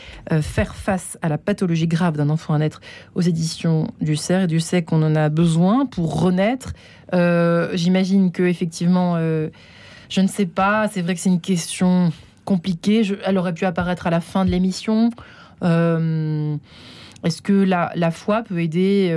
[0.41, 2.81] faire face à la pathologie grave d'un enfant à naître
[3.15, 4.43] aux éditions du CERF.
[4.43, 6.73] Et Dieu sait qu'on en a besoin pour renaître
[7.13, 9.49] j'imagine que effectivement, euh,
[10.09, 10.87] je ne sais pas.
[10.89, 12.11] C'est vrai que c'est une question
[12.45, 13.03] compliquée.
[13.25, 15.09] elle aurait pu apparaître à la fin de l'émission.
[15.63, 16.55] Euh,
[17.23, 19.15] est-ce que la, foi peut aider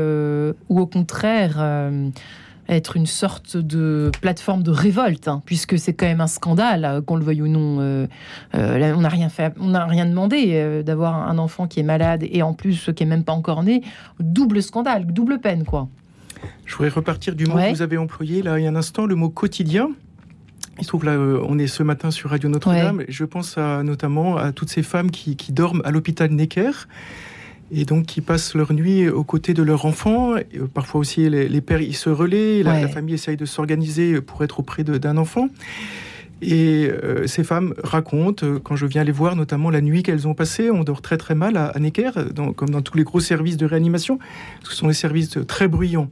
[0.68, 1.64] ou au contraire
[2.66, 7.16] être une sorte de plateforme de révolte, hein, puisque c'est quand même un scandale, qu'on
[7.16, 8.07] le veuille ou non.
[8.54, 12.42] on n'a rien fait, on n'a rien demandé d'avoir un enfant qui est malade et
[12.42, 13.83] en plus qui est même pas encore né.
[14.18, 15.88] Double scandale, double peine, quoi.
[16.64, 19.07] Je voudrais repartir du mot que vous avez employé là il y a un instant,
[19.07, 19.90] le mot quotidien.
[20.78, 23.04] Il se trouve là, euh, on est ce matin sur Radio Notre-Dame.
[23.09, 26.72] Je pense à, notamment à toutes ces femmes qui, dorment à l'hôpital Necker
[27.70, 30.37] et donc qui passent leur nuit aux côtés de leurs enfants.
[30.37, 34.20] Et euh, parfois aussi, les, pères ils se relaient, la, la, famille essaye de s'organiser
[34.20, 35.48] pour être auprès d'un enfant.
[36.42, 40.26] Et euh, ces femmes racontent, euh, quand je viens les voir, notamment la nuit qu'elles
[40.26, 42.10] ont passée, on dort très très mal à, Necker,
[42.56, 44.18] comme dans tous les gros services de réanimation,
[44.62, 46.10] ce sont des services très bruyants.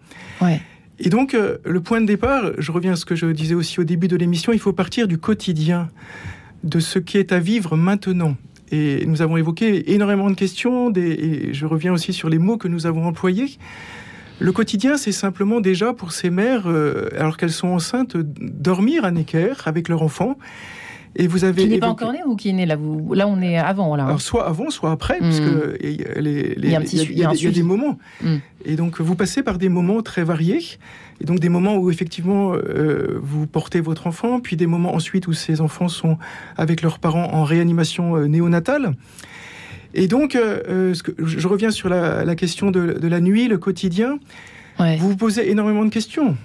[0.99, 3.81] Et donc, euh, le point de départ, je reviens à ce que je disais aussi
[3.81, 5.91] au début de l'émission, il faut partir du quotidien,
[6.63, 8.37] de ce qui est à vivre maintenant.
[8.71, 12.69] Et nous avons évoqué énormément de questions, et je reviens aussi sur les mots que
[12.69, 13.59] nous avons employés.
[14.43, 19.13] Le quotidien, c'est simplement déjà pour ces mères, euh, alors qu'elles sont enceintes, dormir à
[19.13, 20.37] Necker avec leur enfant.
[21.15, 22.77] Et vous avez qui n'est pas encore né ou qui est né là
[23.13, 23.95] Là, on est avant.
[23.97, 24.07] Là, hein.
[24.07, 25.77] Alors, soit avant, soit après, parce puisque hmm.
[25.81, 27.99] il y a, des moments.
[28.23, 28.39] Hmm.
[28.65, 30.63] Et donc, vous passez par des moments très variés.
[31.21, 35.27] Et donc, des moments où, effectivement, euh, vous portez votre enfant, puis des moments ensuite
[35.27, 36.19] où ces enfants sont
[36.57, 38.95] avec leurs parents en réanimation euh, néonatale.
[39.95, 44.19] Et donc, ce que, je reviens sur la, question de, la nuit, le quotidien.
[44.79, 46.37] Vous vous posez énormément de questions.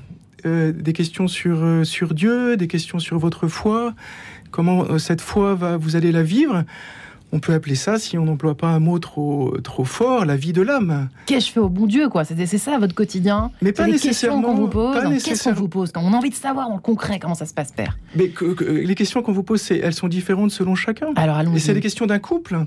[0.43, 3.93] des questions sur, sur Dieu, des questions sur votre foi,
[4.51, 6.63] comment cette foi va, vous allez la vivre?
[7.33, 10.53] On peut appeler ça, si on n'emploie pas un mot trop, trop fort, la vie
[10.53, 11.10] de l'âme.
[11.25, 12.23] Qu'est-ce que je fais au bon Dieu, quoi?
[12.23, 14.41] C'est ça votre quotidien Mais pas nécessairement.
[14.41, 15.23] qu'on vous pose.
[15.23, 17.45] Qu'est-ce qu'on vous pose Quand on a envie de savoir dans le concret comment ça
[17.45, 17.97] se passe, père?
[18.15, 18.31] Mais
[18.62, 21.07] les questions qu'on vous pose, elles sont différentes selon chacun.
[21.17, 22.65] Alors Et c'est les questions d'un couple.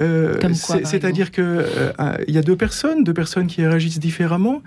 [0.00, 0.38] Euh,
[0.84, 1.92] c'est-à-dire qu'il euh,
[2.28, 4.62] y a deux personnes, deux personnes qui réagissent différemment.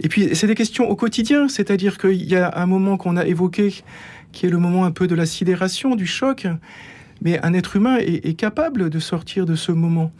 [0.00, 1.48] Et puis, c'est des questions au quotidien.
[1.48, 3.74] C'est-à-dire qu'il y a un moment qu'on a évoqué,
[4.32, 6.46] qui est le moment un peu de la sidération, du choc.
[7.22, 10.10] Mais un être humain est, capable de sortir de ce moment.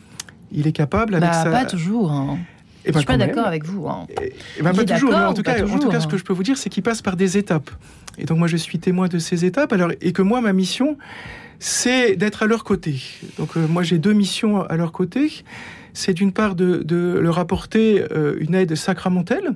[0.52, 1.50] Il est capable avec bah, sa...
[1.50, 2.12] Pas toujours.
[2.12, 2.38] Hein.
[2.84, 3.88] Et eh Je ben, suis pas d'accord avec vous.
[3.88, 4.06] Hein.
[4.10, 5.14] Et, eh, eh ben, pas toujours.
[5.14, 7.00] en tout, cas, en tout cas, ce que je peux vous dire, c'est qu'il passe
[7.00, 7.70] par des étapes.
[8.18, 9.72] Et donc moi, je suis témoin de ces étapes.
[9.72, 10.96] Alors, et que moi, ma mission,
[11.62, 13.00] c'est d'être à leur côté.
[13.38, 15.44] Donc euh, moi, j'ai deux missions à leur côté.
[15.92, 19.54] C'est d'une part de, de, leur apporter euh, une aide sacramentelle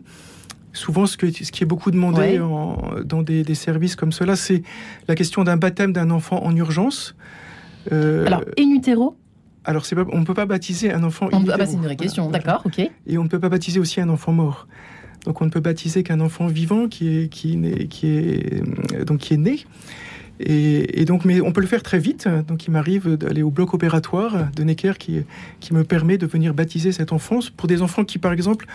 [0.73, 4.63] souvent ce, que, ce qui est beaucoup demandé dans des, des, services comme cela, c'est
[5.09, 7.17] la question d'un baptême d'un enfant en urgence.
[7.93, 9.17] Euh, Alors, in utero?
[9.65, 11.31] alors, pas, on ne peut pas baptiser un enfant.
[11.33, 12.91] On, ah bah, c'est une vraie question, d'accord, ok.
[13.07, 14.69] Et on ne peut pas baptiser aussi un enfant mort.
[15.25, 19.21] Donc, on ne peut baptiser qu'un enfant vivant qui est, qui, est, qui est, donc,
[19.21, 19.65] qui est né.
[20.41, 22.29] Et, donc, mais on peut le faire très vite.
[22.49, 25.25] Donc, il m'arrive d'aller au bloc opératoire de Necker qui,
[25.61, 27.39] qui me permet de venir baptiser cet enfant.
[27.57, 28.67] Pour des enfants qui, par exemple,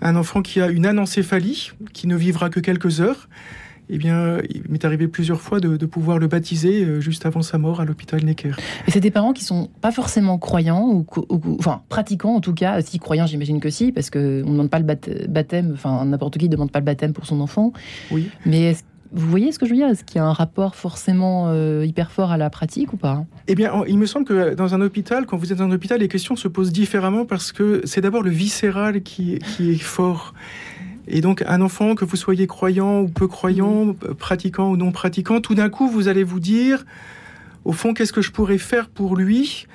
[0.00, 3.28] un enfant qui a une anencéphalie, qui ne vivra que quelques heures,
[3.90, 7.56] eh bien, il m'est arrivé plusieurs fois de, pouvoir le baptiser euh, juste avant sa
[7.56, 8.52] mort à l'hôpital Necker.
[8.86, 11.06] Et c'est des parents qui sont pas forcément croyants, ou,
[11.58, 12.80] enfin pratiquants en tout cas.
[12.82, 14.84] Si croyants, j'imagine que si, parce qu'on ne demande pas le
[15.26, 17.72] baptême, enfin n'importe qui ne demande pas le baptême pour son enfant.
[18.10, 18.28] Oui.
[18.44, 19.88] Mais est-ce vous voyez ce que je veux dire?
[19.88, 23.24] Est-ce qu'il y a un rapport forcément euh, hyper fort à la pratique ou pas?
[23.46, 26.00] Eh bien, il me semble que dans un hôpital, quand vous êtes dans un hôpital,
[26.00, 30.34] les questions se posent différemment parce que c'est d'abord le viscéral qui, qui, est fort.
[31.06, 33.94] Et donc, un enfant, que vous soyez croyant ou peu croyant, mmh.
[34.18, 36.84] pratiquant ou non pratiquant, tout d'un coup, vous allez vous dire,
[37.64, 39.66] au fond, qu'est-ce que je pourrais faire pour lui?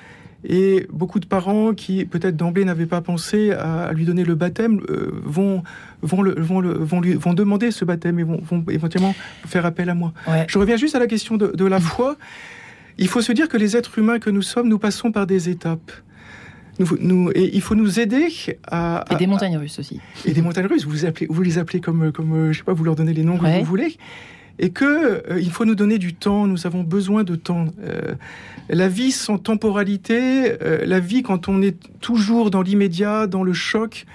[0.44, 4.80] Et beaucoup de parents qui, peut-être d'emblée, n'avaient pas pensé à, lui donner le baptême,
[4.90, 5.62] euh, vont,
[6.02, 9.14] vont, le, vont, le, vont, lui, vont demander ce baptême et vont, vont éventuellement
[9.46, 10.12] faire appel à moi.
[10.46, 12.16] Je reviens juste à la question de, de, la foi.
[12.98, 15.48] Il faut se dire que les êtres humains que nous sommes, nous passons par des
[15.48, 15.92] étapes.
[16.78, 18.28] Nous, nous, et il faut nous aider
[18.66, 20.00] à, Et des montagnes russes aussi.
[20.24, 20.84] Et des montagnes russes.
[20.84, 23.38] Vous, appelez, vous les appelez comme, comme, je sais pas, vous leur donnez les noms
[23.38, 23.96] que vous voulez
[24.58, 26.46] et que euh, il faut nous donner du temps.
[26.46, 27.66] Nous avons besoin de temps.
[27.82, 28.14] Euh,
[28.68, 33.52] la vie sans temporalité, euh, la vie quand on est toujours dans l'immédiat, dans le
[33.52, 34.06] choc,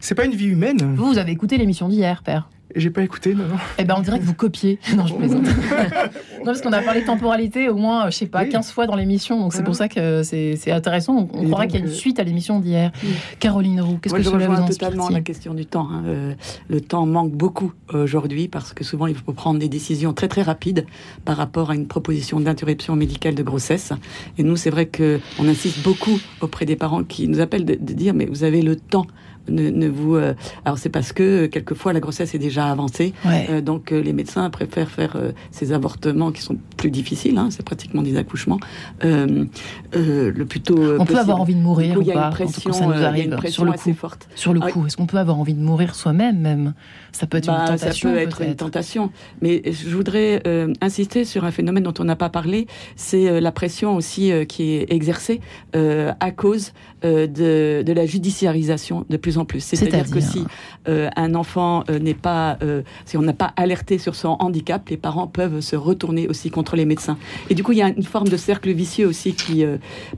[0.00, 0.94] c'est pas une vie humaine.
[0.94, 3.44] Vous, vous avez écouté l'émission d'hier, père j'ai pas écouté, non,
[3.78, 4.78] Eh ben, on dirait que vous copiez.
[4.96, 5.44] Non, je plaisante.
[6.38, 8.96] non, parce qu'on a parlé de temporalité au moins, je sais pas, 15 fois dans
[8.96, 9.38] l'émission.
[9.38, 11.28] Donc, c'est pour ça que c'est intéressant.
[11.32, 12.90] On, croirait qu'il y a une euh, suite à l'émission d'hier.
[13.38, 15.88] Caroline Roux, qu'est-ce que je voulais vous totalement la question du temps.
[15.90, 16.02] Hein.
[16.06, 16.34] Euh,
[16.68, 20.42] le temps manque beaucoup aujourd'hui parce que souvent, il faut prendre des décisions très, très
[20.42, 20.86] rapides
[21.24, 23.92] par rapport à une proposition d'interruption médicale de grossesse.
[24.36, 28.14] Et nous, c'est vrai qu'on insiste beaucoup auprès des parents qui nous appellent de dire,
[28.14, 29.06] mais vous avez le temps
[29.48, 30.16] ne, vous.
[30.16, 30.34] Euh,
[30.64, 34.48] alors c'est parce que quelquefois la grossesse est déjà avancée, euh, donc euh, les médecins
[34.50, 35.16] préfèrent faire
[35.50, 37.38] ces avortements qui sont plus difficiles.
[37.38, 38.60] Hein, c'est pratiquement des accouchements.
[39.02, 40.98] le plutôt.
[40.98, 42.26] On peut avoir envie de mourir ou pas.
[42.26, 43.94] Une pression, ça nous arrive sur le coup.
[43.94, 44.28] Forte.
[44.34, 46.74] Sur le coup, est-ce qu'on peut avoir envie de mourir soi-même même?
[47.12, 48.10] Ça peut être une tentation.
[48.10, 49.10] Bah, ça peut être, une tentation.
[49.40, 50.42] Mais je voudrais
[50.80, 54.92] insister sur un phénomène dont on n'a pas parlé, c'est la pression aussi qui est
[54.92, 55.40] exercée
[55.74, 59.60] à cause de, de la judiciarisation de plus en plus.
[59.60, 60.44] C'est-à-dire que si
[60.88, 64.88] euh, un enfant euh, n'est pas, euh, si on n'a pas alerté sur son handicap,
[64.88, 67.18] les parents peuvent se retourner aussi contre les médecins.
[67.50, 69.64] Et du coup, il y a une forme de cercle vicieux aussi qui,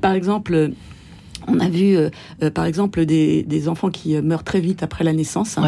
[0.01, 0.71] par exemple,
[1.47, 1.97] on a vu,
[2.55, 5.59] par exemple, des, enfants qui meurent très vite après la naissance.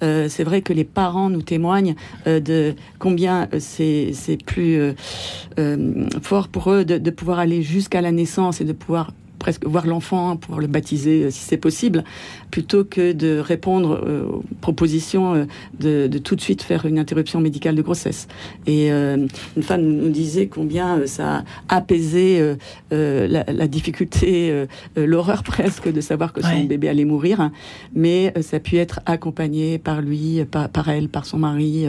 [0.00, 1.94] c'est vrai que les parents nous témoignent
[2.26, 4.94] de combien c'est plus
[6.22, 9.10] fort pour eux de pouvoir aller jusqu'à la naissance et de pouvoir
[9.42, 12.04] presque voir l'enfant, pouvoir le baptiser euh, si c'est possible,
[12.52, 17.40] plutôt que de répondre euh, aux propositions euh, de, tout de suite faire une interruption
[17.40, 18.28] médicale de grossesse.
[18.66, 22.54] Et une femme nous disait combien ça a apaisé
[22.90, 27.50] la, difficulté, l'horreur presque de savoir que son bébé allait mourir,
[27.94, 31.86] mais ça a pu être accompagné par lui, par, par elle, par son mari,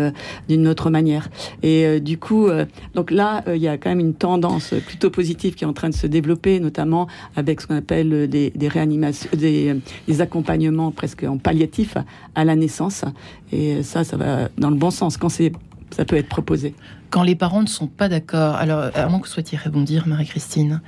[0.50, 1.30] d'une autre manière.
[1.62, 2.48] Et du coup,
[2.96, 5.90] donc là, il y a quand même une tendance plutôt positive qui est en train
[5.90, 11.98] de se développer, notamment avec ce qu'on appelle des, réanimations, des, accompagnements presque en palliatif
[12.36, 13.06] à la naissance.
[13.52, 15.18] Et ça, ça va dans le bon sens.
[15.18, 15.52] Quand c'est
[15.94, 16.74] ça peut être proposé.
[17.12, 20.82] Quand les parents ne sont pas d'accord, alors à moins que vous souhaitiez rebondir, Marie-Christine,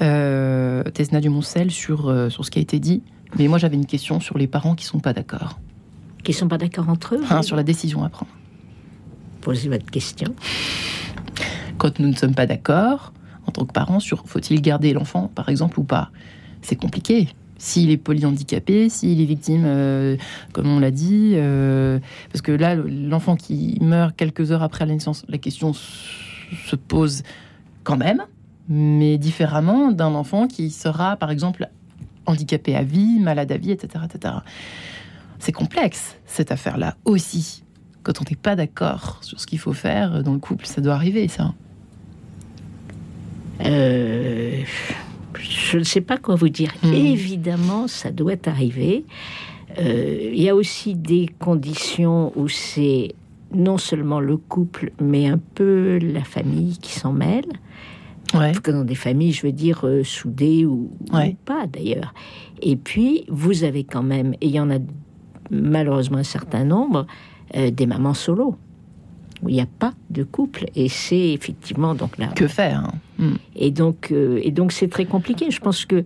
[0.00, 3.02] euh, Tesna Dumoncel, sur, euh, sur ce qui a été dit,
[3.36, 5.58] mais moi j'avais une question sur les parents qui ne sont pas d'accord.
[6.22, 8.30] Qui ne sont pas d'accord entre eux hein, Sur la décision à prendre.
[9.40, 10.34] Posez votre question.
[11.76, 13.12] Quand nous ne sommes pas d'accord,
[13.54, 16.10] tant que parents, sur faut-il garder l'enfant, par exemple, ou pas,
[16.60, 20.16] c'est compliqué s'il est polyhandicapé, s'il est victime, euh,
[20.52, 21.98] comme on l'a dit, euh,
[22.30, 27.22] parce que là, l'enfant qui meurt quelques heures après la naissance, la question se pose
[27.84, 28.22] quand même,
[28.68, 31.68] mais différemment d'un enfant qui sera, par exemple,
[32.26, 34.04] handicapé à vie, malade à vie, etc.
[34.04, 34.34] etc.
[35.38, 37.62] C'est complexe, cette affaire-là aussi.
[38.02, 40.94] Quand on n'est pas d'accord sur ce qu'il faut faire dans le couple, ça doit
[40.94, 41.54] arriver, ça.
[43.60, 44.62] Euh,
[45.38, 46.72] je ne sais pas quoi vous dire.
[46.82, 46.92] Hmm.
[46.92, 49.04] Évidemment, ça doit arriver.
[49.78, 53.14] Euh, il y a aussi des conditions où c'est
[53.52, 57.46] non seulement le couple, mais un peu la famille qui s'en mêle.
[58.34, 58.52] Ouais.
[58.62, 60.90] Que dans des familles, je veux dire, euh, soudées ou,
[61.44, 62.14] pas d'ailleurs.
[62.62, 64.78] Et puis, vous avez quand même, et il y en a
[65.50, 67.06] malheureusement un certain nombre,
[67.54, 68.56] euh, des mamans solo
[69.42, 70.66] où il n'y a pas de couple.
[70.74, 72.28] Et c'est effectivement donc là.
[72.28, 72.94] Que faire hein?
[73.18, 73.34] Hmm.
[73.56, 75.50] Et donc, euh, et donc c'est très compliqué.
[75.50, 76.04] Je pense que,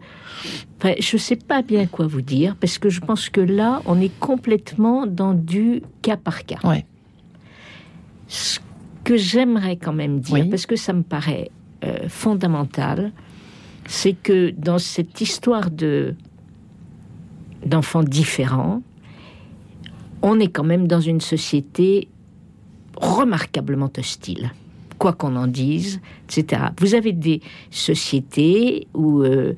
[0.83, 4.17] je sais pas bien quoi vous dire parce que je pense que là, on est
[4.19, 6.59] complètement dans du cas par cas.
[6.65, 6.85] Ouais.
[8.27, 8.61] Ce
[9.05, 11.51] que j'aimerais quand même dire, parce que ça me paraît
[11.85, 13.13] euh, fondamental,
[13.87, 16.15] c'est que dans cette histoire de
[17.65, 18.83] d'enfants différents,
[20.23, 22.09] on est quand même dans une société
[22.97, 24.53] remarquablement hostile
[24.99, 26.63] quoi qu'on en dise, etc.
[26.79, 29.55] Vous avez des sociétés où, euh,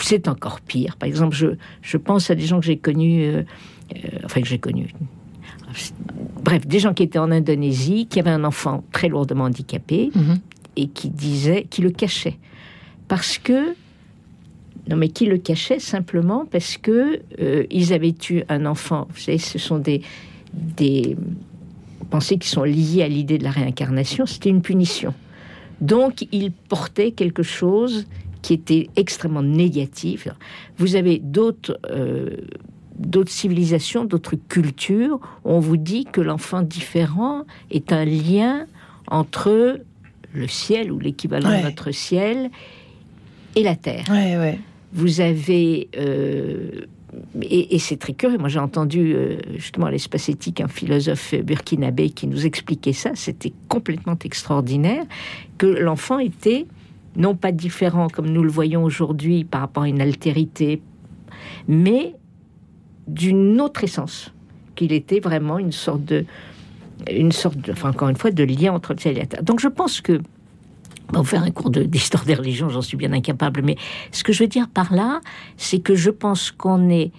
[0.00, 0.96] c'est encore pire.
[0.96, 1.48] Par exemple, je,
[1.82, 3.42] je, pense à des gens que j'ai connus, euh,
[3.94, 4.88] euh, enfin que j'ai connus,
[6.42, 10.38] bref, des gens qui étaient en Indonésie, qui avaient un enfant très lourdement handicapé mhm.
[10.76, 12.38] et qui disaient, qui le cachaient.
[13.08, 13.74] Parce que,
[14.88, 17.22] non mais qui le cachaient simplement parce que
[17.70, 19.08] ils avaient eu un enfant.
[19.10, 20.02] Vous savez, ce sont des,
[20.52, 21.16] des
[22.04, 25.14] pensées qui sont liées à l'idée de la réincarnation, c'était une punition.
[25.80, 28.06] Donc, il portait quelque chose
[28.42, 30.28] qui était extrêmement négatif.
[30.76, 32.36] Vous avez d'autres euh,
[32.98, 38.66] d'autres civilisations, d'autres cultures, on vous dit que l'enfant différent est un lien
[39.08, 39.80] entre
[40.32, 42.50] le ciel ou l'équivalent de notre ciel
[43.56, 44.04] et la terre.
[44.92, 46.82] Vous avez euh,
[47.42, 48.38] et, c'est très curieux.
[48.38, 53.10] Moi, j'ai entendu euh, justement à l'espace éthique un philosophe burkinabé qui nous expliquait ça.
[53.14, 55.04] C'était complètement extraordinaire
[55.58, 56.66] que l'enfant était
[57.16, 60.82] non pas différent comme nous le voyons aujourd'hui par rapport à une altérité,
[61.68, 62.14] mais
[63.06, 64.32] d'une autre essence.
[64.74, 66.24] Qu'il était vraiment une sorte de,
[67.08, 69.28] une sorte de, encore une fois, de lien entre le ciel.
[69.42, 70.20] Donc je pense que
[71.12, 73.62] on va faire un cours d'histoire des religions, j'en suis bien incapable.
[73.62, 73.76] Mais
[74.10, 75.20] ce que je veux dire par là,
[75.56, 77.12] c'est que je pense qu'on est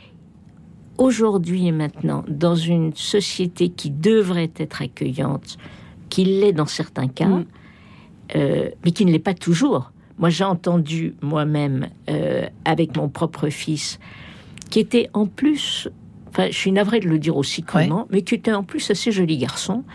[0.97, 5.57] aujourd'hui et maintenant dans une société qui devrait être accueillante,
[6.09, 7.45] qui l'est dans certains cas, mm.
[8.35, 9.91] euh, mais qui ne l'est pas toujours.
[10.17, 13.99] Moi, j'ai entendu moi-même euh, avec mon propre fils,
[14.69, 15.89] qui était en plus
[16.35, 19.09] Enfin, je suis navrée de le dire aussi crûment, mais qui était en plus assez
[19.09, 19.85] joli garçon.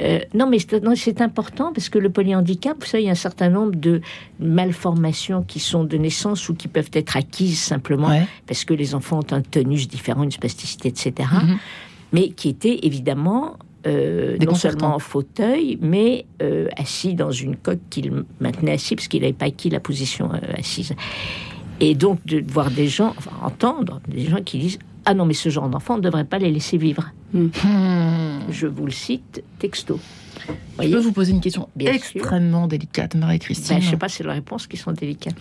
[0.00, 0.58] Euh, non, mais
[0.94, 4.00] c'est important parce que le polyhandicap, vous savez, il y a un certain nombre de
[4.38, 8.10] malformations qui sont de naissance ou qui peuvent être acquises simplement
[8.46, 11.28] parce que les enfants ont un tonus différent, une spasticité, etc.
[11.32, 11.58] Mhm.
[12.12, 17.80] Mais qui était évidemment euh, non seulement en fauteuil, mais euh, assis dans une coque
[17.90, 20.94] qu'il maintenait assis parce qu'il n'avait pas acquis la position assise.
[21.80, 25.34] Et donc de voir des gens, enfin entendre des gens qui disent ah non, mais
[25.34, 27.12] ce genre d'enfant, on ne devrait pas les laisser vivre.
[27.32, 27.48] Hmm.
[28.50, 29.98] Je vous le cite texto.
[30.78, 33.76] Je peux vous poser une question extrêmement délicate, Marie-Christine.
[33.76, 35.34] Ben, je ne sais pas, c'est la réponse qui sont délicates.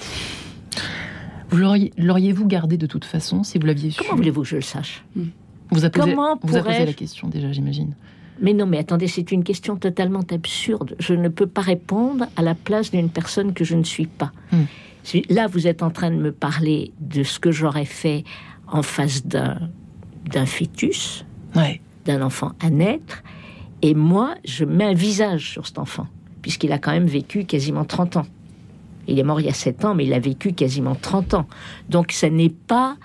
[1.50, 4.62] Vous l'auriez-vous gardé de toute façon si vous l'aviez su Comment voulez-vous que je le
[4.62, 5.26] sache hmm.
[5.72, 7.96] Vous avez posé, vous a posé la question déjà, j'imagine.
[8.42, 10.96] Mais non, mais attendez, c'est une question totalement absurde.
[11.00, 14.32] Je ne peux pas répondre à la place d'une personne que je ne suis pas.
[14.52, 14.64] Hmm.
[15.30, 18.24] Là, vous êtes en train de me parler de ce que j'aurais fait
[18.72, 21.26] en face d'un fœtus,
[22.06, 23.24] d'un enfant à naître,
[23.82, 26.08] et moi, je mets un visage sur cet enfant,
[26.42, 28.28] puisqu'il a quand même vécu quasiment 30 ans.
[29.08, 31.48] Il est mort il y a 7 ans, mais il a vécu quasiment 30 ans.
[31.90, 32.98] Donc, ce n'est pas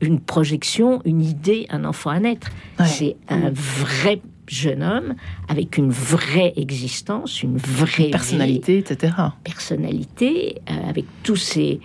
[0.00, 2.48] une projection, une idée, un enfant à naître.
[2.84, 5.14] C'est un vrai jeune homme
[5.48, 9.12] avec une vraie existence, une vraie personnalité, etc.
[9.44, 11.80] Personnalité, euh, avec tous ces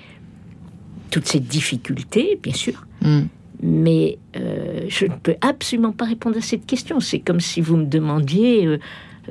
[1.11, 2.85] toutes ces difficultés, bien sûr.
[3.01, 3.23] Hmm.
[3.61, 6.99] Mais euh, je ne peux absolument pas répondre à cette question.
[6.99, 8.79] C'est comme si vous me demandiez, euh,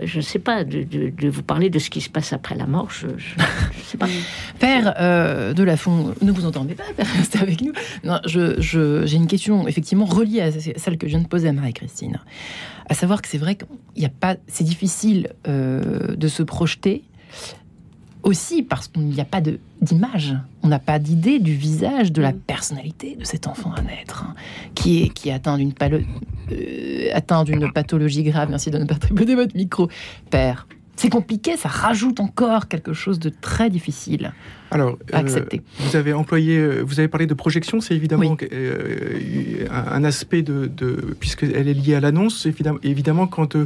[0.00, 0.86] je ne sais pas, de,
[1.28, 2.90] vous parler de ce qui se passe après la mort.
[2.90, 3.12] Je, ne
[3.84, 4.06] sais pas.
[4.60, 7.72] Père euh, de la Fond, ne vous entendez pas, Père, restez avec nous.
[8.04, 12.20] Non, j'ai une question effectivement reliée à celle que je viens de poser à Marie-Christine.
[12.88, 17.02] À savoir que c'est vrai qu'il y a pas, c'est difficile de se projeter
[18.22, 19.40] aussi parce qu'il n'y a pas
[19.80, 22.38] d'image, on n'a pas d'idée du visage, de la mm.
[22.40, 24.34] personnalité de cet enfant à naître, hein,
[24.74, 25.72] qui est qui est atteint d'une
[26.52, 28.50] euh, atteint d'une pathologie grave.
[28.50, 29.88] Merci de ne pas tripoter votre micro,
[30.30, 30.66] père.
[30.96, 34.34] C'est compliqué, ça rajoute encore quelque chose de très difficile
[34.70, 35.62] Alors, à euh, accepter.
[35.78, 38.36] vous avez employé, euh, vous avez parlé de projection, c'est évidemment
[39.70, 42.44] un aspect de, de puisqu'elle est liée à l'annonce.
[42.44, 43.56] Évidemment, évidemment, quand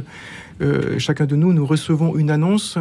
[0.97, 2.77] chacun de nous nous recevons une annonce,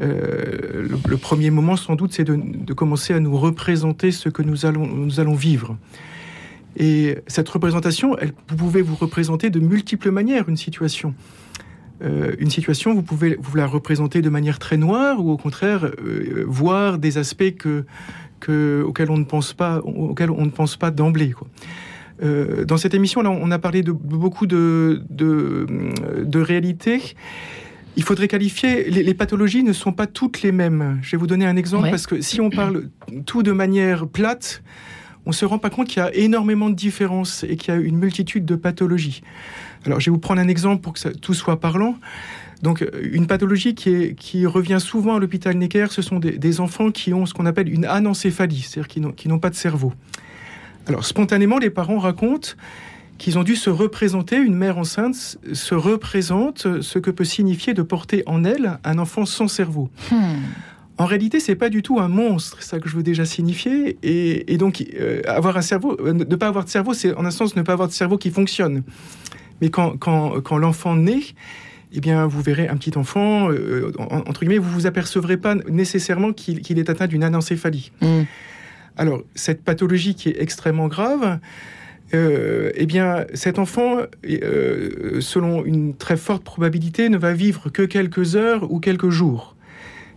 [0.00, 4.66] euh, le, premier moment, sans doute, c'est de, commencer à nous représenter ce que nous
[4.66, 5.76] allons, vivre.
[6.76, 11.14] Et cette représentation, elle, vous pouvez vous représenter de multiples manières une situation.
[12.02, 15.84] Euh, une situation, vous pouvez vous la représenter de manière très noire ou au contraire
[15.84, 17.86] euh, voir des aspects que,
[18.38, 21.32] que, auxquels on ne pense pas, auxquels on ne pense pas d'emblée.
[22.20, 25.66] dans cette émission, on a parlé de, beaucoup de, de,
[26.22, 27.00] de réalités
[27.96, 30.98] il faudrait qualifier, les, pathologies ne sont pas toutes les mêmes.
[31.02, 32.90] Je vais vous donner un exemple parce que si on parle
[33.24, 34.62] tout de manière plate,
[35.24, 37.80] on se rend pas compte qu'il y a énormément de différences et qu'il y a
[37.80, 39.22] une multitude de pathologies.
[39.86, 41.96] Alors, je vais vous prendre un exemple pour que ça, tout soit parlant.
[42.62, 46.90] Donc, une pathologie qui, est, qui revient souvent à l'hôpital Necker, ce sont des, enfants
[46.90, 49.92] qui ont ce qu'on appelle une anencéphalie, c'est-à-dire qui n'ont pas de cerveau.
[50.86, 52.50] Alors, spontanément, les parents racontent
[53.18, 57.82] qu'ils ont dû se représenter, une mère enceinte se représente ce que peut signifier de
[57.82, 59.90] porter en elle un enfant sans cerveau.
[60.10, 60.36] Hmm.
[60.98, 63.98] En réalité, c'est pas du tout un monstre, ça que je veux déjà signifier.
[64.02, 67.30] Et, donc, euh, avoir un cerveau, euh, ne pas avoir de cerveau, c'est en un
[67.30, 68.82] sens ne pas avoir de cerveau qui fonctionne.
[69.60, 71.34] Mais quand, quand, quand l'enfant naît,
[71.92, 76.32] eh bien, vous verrez un petit enfant, euh, entre guillemets, vous vous apercevrez pas nécessairement
[76.32, 77.92] qu'il est atteint d'une anencéphalie.
[78.00, 78.22] Hmm.
[78.96, 81.38] Alors, cette pathologie qui est extrêmement grave,
[82.14, 87.82] euh, eh bien, cet enfant, euh, selon une très forte probabilité, ne va vivre que
[87.82, 89.56] quelques heures ou quelques jours.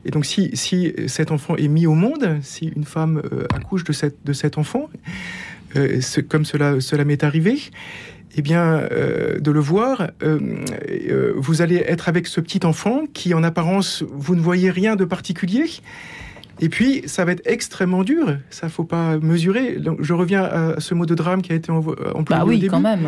[0.05, 3.83] Et donc, si, si cet enfant est mis au monde, si une femme euh, accouche
[3.83, 4.89] de, de cet enfant,
[6.29, 7.59] comme cela, cela m'est arrivé,
[8.35, 8.87] eh bien,
[9.39, 10.09] de le voir,
[11.35, 15.05] vous allez être avec ce petit enfant qui, en apparence, vous ne voyez rien de
[15.05, 15.65] particulier,
[16.61, 18.37] et puis, ça va être extrêmement dur.
[18.49, 19.77] Ça, faut pas mesurer.
[19.77, 22.57] Donc, je reviens à ce mot de drame qui a été employé bah oui, au
[22.57, 22.69] début.
[22.69, 23.07] quand même.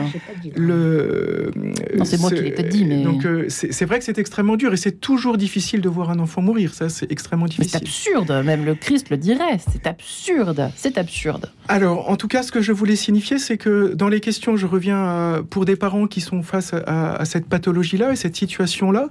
[0.55, 1.51] Le...
[1.97, 3.03] Non, c'est moi qui l'ai peut-être dit, mais...
[3.03, 6.19] Donc, euh, c'est vrai que c'est extrêmement dur et c'est toujours difficile de voir un
[6.19, 6.73] enfant mourir.
[6.73, 7.71] Ça, c'est extrêmement difficile.
[7.71, 8.31] C'est absurde.
[8.45, 9.57] Même le Christ le dirait.
[9.71, 10.71] C'est absurde.
[10.75, 11.51] C'est absurde.
[11.67, 14.65] Alors, en tout cas, ce que je voulais signifier, c'est que dans les questions, je
[14.65, 19.09] reviens pour des parents qui sont face à, à cette pathologie-là et cette situation-là,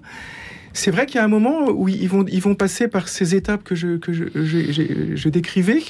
[0.73, 3.35] c'est vrai qu'il y a un moment où ils vont, ils vont passer par ces
[3.35, 5.83] étapes que je, que je, décrivais.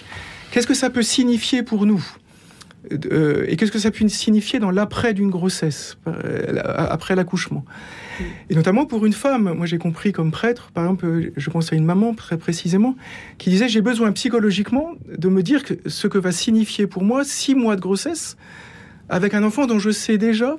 [0.51, 2.05] Qu'est-ce que ça peut signifier pour nous?
[3.13, 7.65] Euh, et qu'est-ce que ça peut signifier dans l'après d'une grossesse, euh, après l'accouchement?
[8.49, 11.85] Et notamment pour une femme, moi j'ai compris comme prêtre, par exemple, je à une
[11.85, 12.97] maman très précisément,
[13.37, 17.23] qui disait j'ai besoin psychologiquement de me dire que ce que va signifier pour moi
[17.23, 18.37] six mois de grossesse
[19.11, 20.57] avec un enfant dont je sais déjà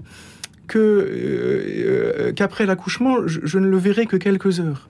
[0.72, 4.90] que euh, euh, qu'après l'accouchement, je, ne le verrai que quelques heures.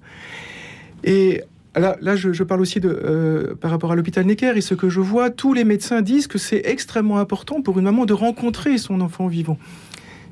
[1.04, 1.42] Et
[1.76, 5.00] là, je, parle aussi de, euh, par rapport à l'hôpital Necker et ce que je
[5.00, 9.02] vois, tous les médecins disent que c'est extrêmement important pour une maman de rencontrer son
[9.02, 9.58] enfant vivant.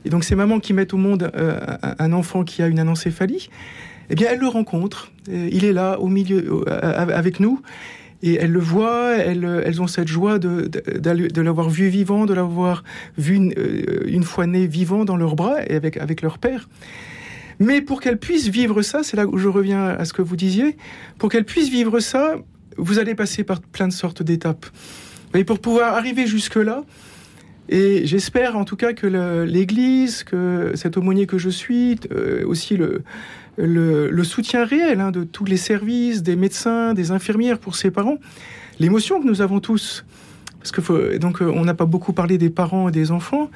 [0.05, 3.49] Et donc ces mamans qui mettent au monde un enfant qui a une anencéphalie,
[4.11, 5.11] eh bien elles le rencontrent.
[5.27, 7.61] Il est là au milieu avec nous
[8.21, 12.83] et elles le voient, elles, elles ont cette joie de, l'avoir vu vivant, de l'avoir
[13.17, 16.67] vu une, euh, une, fois né vivant dans leurs bras et avec, avec leur père.
[17.59, 20.35] Mais pour qu'elles puissent vivre ça, c'est là où je reviens à ce que vous
[20.35, 20.77] disiez,
[21.17, 22.35] pour qu'elles puissent vivre ça,
[22.77, 24.65] vous allez passer par plein de sortes d'étapes.
[25.33, 26.83] Et pour pouvoir arriver jusque-là,
[27.67, 29.05] et j'espère en tout cas que
[29.43, 33.03] l'Église, que cet aumônier que je suis, euh, aussi le,
[33.65, 38.17] le, soutien réel hein, de tous les services, des médecins, des infirmières pour ces parents,
[38.79, 40.05] l'émotion que nous avons tous.
[40.59, 43.49] Parce que donc euh, on n'a pas beaucoup parlé des parents et des enfants,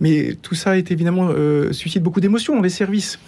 [0.00, 3.20] mais tout ça est évidemment euh, suscite beaucoup d'émotions dans les services.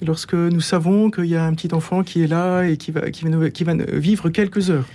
[0.00, 3.10] Lorsque nous savons qu'il y a un petit enfant qui est là et qui va,
[3.10, 4.86] qui va, qui va vivre quelques heures.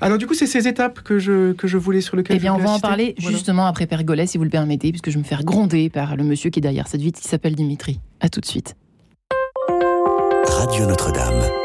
[0.00, 2.38] Alors du coup, c'est ces étapes que je, que je voulais sur lesquelles.
[2.38, 5.16] Eh bien, on va en parler justement après Pergolet, si vous le permettez, puisque je
[5.16, 8.00] vais me faire gronder par le monsieur qui est derrière cette vitre, qui s'appelle Dimitri.
[8.20, 8.76] À tout de suite.
[10.70, 11.59] Radio Notre-Dame.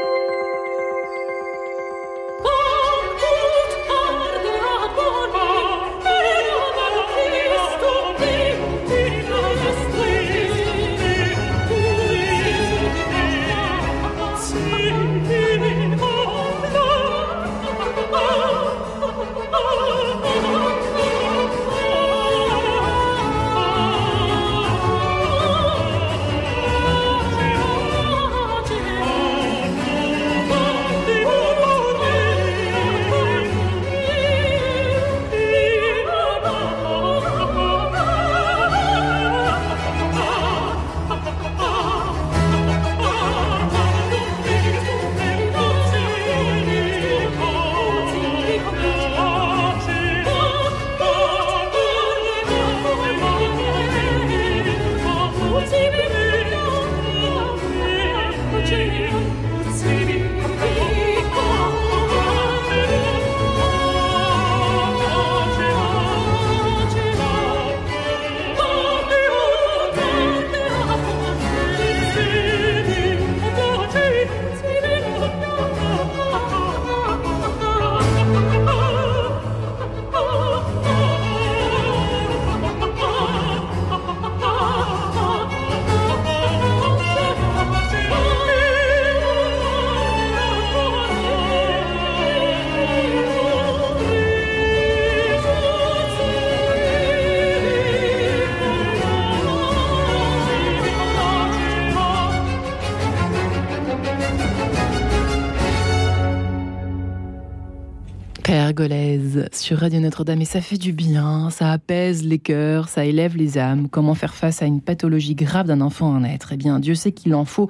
[109.65, 113.57] Sur Radio Notre-Dame et ça fait du bien, ça apaise les cœurs, ça élève les
[113.57, 113.89] âmes.
[113.89, 116.51] Comment faire face à une pathologie grave d'un enfant en être?
[116.51, 117.67] Eh bien, Dieu sait qu'il en faut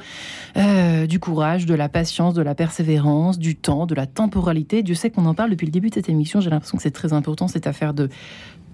[0.57, 4.83] euh, du courage, de la patience, de la persévérance, du temps, de la temporalité.
[4.83, 6.41] Dieu sait qu'on en parle depuis le début de cette émission.
[6.41, 8.09] J'ai l'impression que c'est très important cette affaire de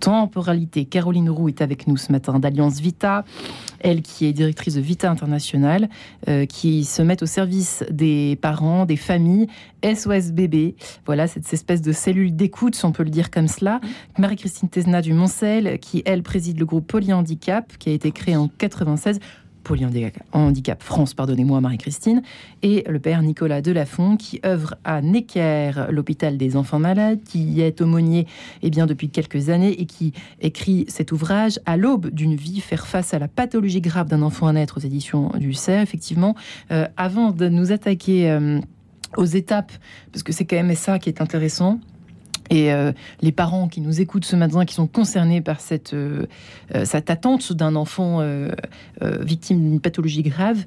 [0.02, 0.86] temporalité.
[0.86, 3.24] Caroline Roux est avec nous ce matin d'Alliance Vita,
[3.80, 5.89] elle qui est directrice de Vita International,
[6.28, 9.47] euh, qui se met au service des parents, des familles,
[9.84, 10.76] SOS bébé.
[11.06, 13.80] Voilà, cette espèce de cellule d'écoute, si on peut le dire comme cela.
[14.18, 18.47] Marie-Christine Tesna du Moncel, qui elle préside le groupe Polyhandicap, qui a été créé en
[18.47, 19.20] 96
[19.64, 22.22] Polyhandicap France, pardonnez-moi Marie-Christine,
[22.64, 27.82] et le père Nicolas Delafont qui œuvre à Necker, l'hôpital des enfants malades, qui est
[27.82, 28.28] aumônier
[28.62, 32.88] eh bien, depuis quelques années et qui écrit cet ouvrage à l'aube d'une vie, faire
[32.88, 36.36] face à la pathologie grave d'un enfant à naître aux éditions du CERF, effectivement.
[36.72, 38.30] Euh, avant de nous attaquer...
[38.30, 38.59] Euh,
[39.18, 39.72] aux étapes,
[40.12, 41.80] parce que c'est quand même ça qui est intéressant,
[42.50, 46.26] et euh, les parents qui nous écoutent ce matin, qui sont concernés par cette, euh,
[46.76, 48.22] euh, cette attente d'un enfant
[49.02, 50.66] victime d'une pathologie grave,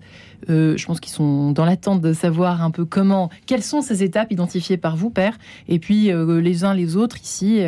[0.48, 4.32] je pense qu'ils sont dans l'attente de savoir un peu comment, quelles sont ces étapes
[4.32, 5.38] identifiées par vous, père,
[5.68, 7.60] et puis les uns les autres ici,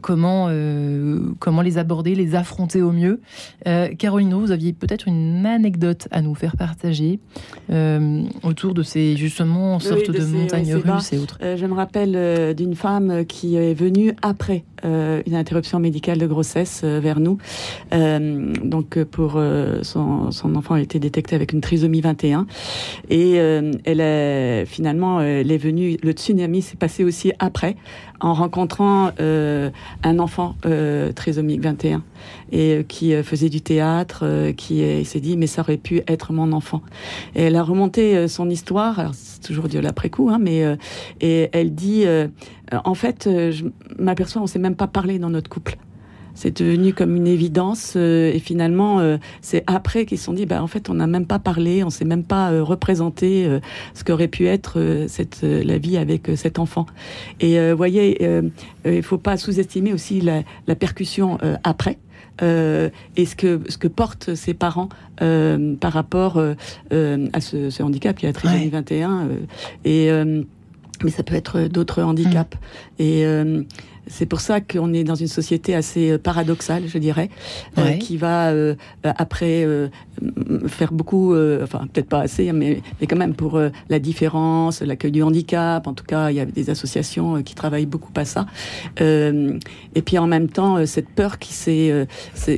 [0.00, 0.50] comment,
[1.38, 3.20] comment les aborder, les affronter au mieux.
[3.98, 7.20] Caroline, vous aviez peut-être une anecdote à nous faire partager
[8.42, 11.38] autour de ces justement sortes de, montagnes russes et autres.
[11.40, 16.82] je me rappelle d'une femme qui est venu après euh, une interruption médicale de grossesse
[16.84, 17.38] euh, vers nous.
[17.94, 19.40] Euh, donc pour
[19.82, 22.46] son, son, enfant a été détecté avec une trisomie 21
[23.10, 25.96] et elle est finalement elle venue.
[26.02, 27.76] Le tsunami s'est passé aussi après
[28.20, 30.56] en rencontrant un enfant
[31.14, 32.02] trisomique 21
[32.52, 36.82] et qui faisait du théâtre, qui s'est dit mais ça aurait pu être mon enfant.
[37.34, 39.10] Et elle a remonté son histoire.
[39.14, 40.64] C'est toujours Dieu l'après coup, hein, mais
[41.20, 42.04] et elle dit
[42.84, 43.64] en fait je
[43.98, 45.78] m'aperçois on s'est même pas parlé dans notre couple
[46.36, 50.46] c'est devenu comme une évidence euh, et finalement euh, c'est après qu'ils se sont dit
[50.46, 53.48] bah en fait on n'a même pas parlé on s'est même pas euh, représenté
[53.94, 56.84] ce qu'aurait pu être cette la vie avec cet enfant
[57.40, 58.28] et vous voyez
[58.84, 61.98] il faut pas sous-estimer aussi la, la percussion après
[62.42, 68.16] et ce que ce que portent ses parents par rapport à ce, ce, handicap.
[68.16, 69.28] Qui a trisomie 21
[69.84, 70.10] et
[71.04, 72.56] mais ça peut être d'autres handicaps.
[72.56, 73.02] Mmh.
[73.02, 73.26] et
[74.06, 77.28] c'est pour ça qu'on est dans une société assez euh, paradoxale, je dirais,
[77.78, 79.66] euh, qui va euh, après
[80.66, 85.22] faire beaucoup, enfin peut-être pas assez, mais, mais quand même pour la différence, l'accueil du
[85.22, 85.86] handicap.
[85.86, 88.46] En tout cas, il y a des associations qui travaillent beaucoup à ça.
[88.98, 91.52] et puis en même temps, cette peur qui,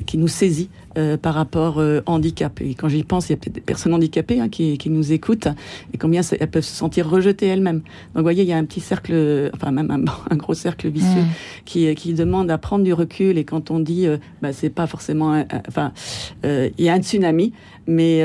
[0.06, 2.60] qui nous saisit euh, par rapport euh, handicap.
[2.60, 5.12] Et quand j'y pense, il y a peut-être des personnes handicapées hein, qui, qui, nous
[5.12, 5.46] écoutent
[5.94, 7.78] et combien elles peuvent se sentir rejetées elles-mêmes.
[7.78, 10.88] Donc, vous voyez, il y a un petit cercle, enfin même un, un gros cercle
[10.88, 11.62] vicieux mmh.
[11.64, 13.38] qui, qui demande à prendre du recul.
[13.38, 15.92] Et quand on dit, euh, bah, c'est pas forcément, enfin,
[16.44, 17.52] il y a un tsunami,
[17.88, 18.22] mais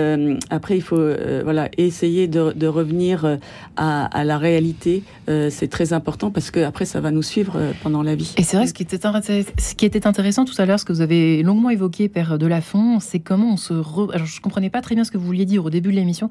[0.49, 1.01] après il faut,
[1.43, 3.39] voilà, essayer de, revenir
[3.75, 5.03] à, à, la réalité.
[5.27, 8.33] c'est très important parce que après ça va nous suivre pendant la vie.
[8.37, 10.93] Et c'est vrai, ce qui était, ce qui était intéressant tout à l'heure, ce que
[10.93, 13.73] vous avez longuement évoqué, Père de la fond, c'est comment on se...
[14.13, 16.29] Alors, je comprenais pas très bien ce que vous vouliez dire au début de l'émission.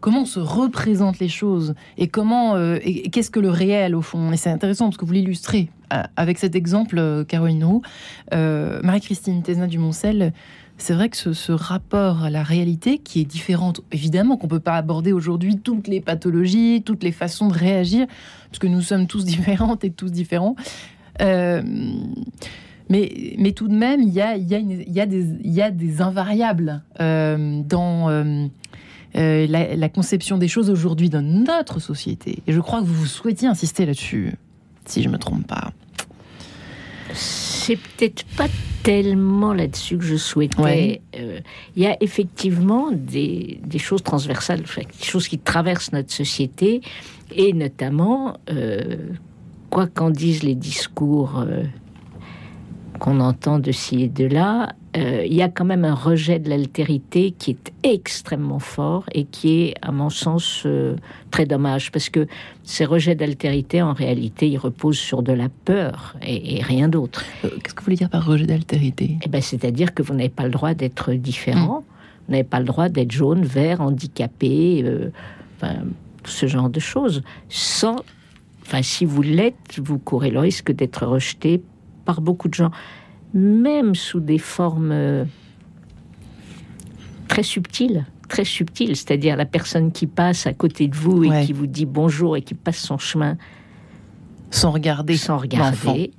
[0.00, 2.78] Comment on se représente les choses et comment euh,
[3.10, 4.30] qu'est-ce que le réel au fond?
[4.30, 7.82] Et c'est intéressant parce que vous l'illustrez euh, avec cet exemple, euh, Caroline Roux,
[8.32, 10.32] Marie-Christine Tesna du Moncel.
[10.78, 14.76] C'est vrai que ce, rapport à la réalité, qui est différente, évidemment qu'on peut pas
[14.76, 18.06] aborder aujourd'hui toutes les pathologies, toutes les façons de réagir,
[18.50, 20.56] parce que nous sommes tous différentes et tous différents.
[22.88, 26.82] Mais, mais tout de même, il y a, y, a y, y a des invariables
[27.00, 28.46] euh, dans euh,
[29.16, 32.42] euh, la, conception des choses aujourd'hui dans notre société.
[32.46, 34.34] Et je crois que vous souhaitiez insister là-dessus,
[34.84, 35.72] si je ne me trompe pas.
[37.16, 38.48] C'est peut-être pas
[38.82, 41.00] tellement là-dessus que je souhaitais.
[41.14, 46.82] Il y a effectivement des, des choses transversales, des choses qui traversent notre société,
[47.34, 48.36] et notamment,
[49.70, 51.44] quoi qu'en disent les discours
[52.98, 56.38] qu'on entend de ci et de là, euh, il y a quand même un rejet
[56.38, 60.96] de l'altérité qui est extrêmement fort et qui est, à mon sens, euh,
[61.30, 62.26] très dommage parce que
[62.62, 67.24] ces rejets d'altérité, en réalité, ils reposent sur de la peur et, rien d'autre.
[67.44, 69.18] Euh, qu'est-ce que vous voulez dire par rejet d'altérité?
[69.24, 72.24] Eh ben, C'est-à-dire que vous n'avez pas le droit d'être différent, hmm.
[72.26, 74.84] vous n'avez pas le droit d'être jaune, vert, handicapé,
[75.56, 75.74] enfin,
[76.24, 77.22] ce genre de choses.
[77.48, 77.96] Sans,
[78.62, 81.60] enfin, si vous l'êtes, vous courez le risque d'être rejeté
[82.06, 82.70] par beaucoup de gens,
[83.34, 85.24] même sous des formes euh,
[87.28, 91.52] très subtiles, très subtiles, c'est-à-dire la personne qui passe à côté de vous et qui
[91.52, 93.36] vous dit bonjour et qui passe son chemin
[94.50, 95.16] Sans regarder.
[95.16, 96.12] Sans regarder.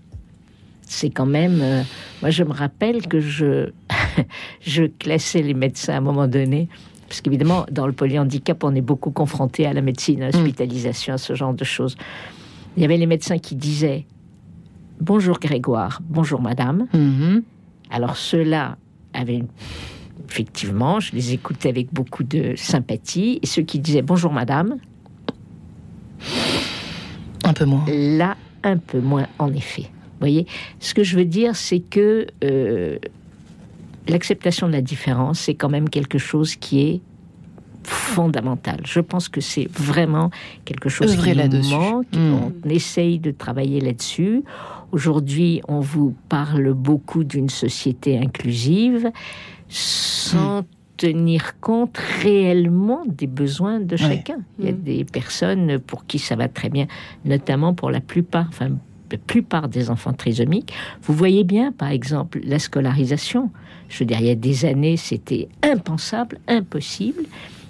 [0.81, 1.59] C'est quand même.
[1.61, 1.83] Euh,
[2.21, 3.71] moi, je me rappelle que je,
[4.61, 6.69] je classais les médecins à un moment donné.
[7.07, 11.17] Parce qu'évidemment, dans le polyhandicap, on est beaucoup confronté à la médecine, à l'hospitalisation, à
[11.17, 11.95] ce genre de choses.
[12.75, 14.05] Il y avait les médecins qui disaient
[14.99, 16.87] Bonjour Grégoire, bonjour madame.
[16.93, 17.43] Mm-hmm.
[17.91, 18.77] Alors ceux-là
[19.13, 19.43] avaient
[20.29, 23.39] effectivement, je les écoutais avec beaucoup de sympathie.
[23.41, 24.77] Et ceux qui disaient bonjour madame.
[27.43, 27.85] Un peu moins.
[27.87, 29.83] Là, un peu moins, en effet.
[29.83, 30.47] Vous voyez
[30.79, 32.97] Ce que je veux dire, c'est que euh,
[34.07, 37.01] l'acceptation de la différence, c'est quand même quelque chose qui est
[37.83, 38.81] fondamental.
[38.83, 40.29] Je pense que c'est vraiment
[40.65, 42.07] quelque chose qui nous manque.
[42.13, 42.51] Hmm.
[42.65, 44.43] On essaye de travailler là-dessus.
[44.91, 49.11] Aujourd'hui, on vous parle beaucoup d'une société inclusive
[49.69, 50.65] sans hmm.
[50.95, 54.39] tenir compte réellement des besoins de chacun.
[54.59, 54.81] Il y a hmm.
[54.81, 56.87] des personnes pour qui ça va très bien,
[57.25, 58.69] notamment pour la plupart, enfin,
[59.11, 60.73] la plupart des enfants trisomiques.
[61.03, 63.51] Vous voyez bien, par exemple, la scolarisation.
[63.89, 67.23] Je veux dire, il y a des années, c'était impensable, impossible.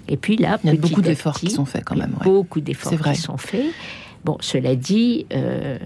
[0.08, 2.14] Et puis là, il y a beaucoup d'efforts qui sont faits quand même.
[2.24, 3.66] Beaucoup d'efforts qui sont faits.
[4.24, 5.78] Bon, cela dit, euh,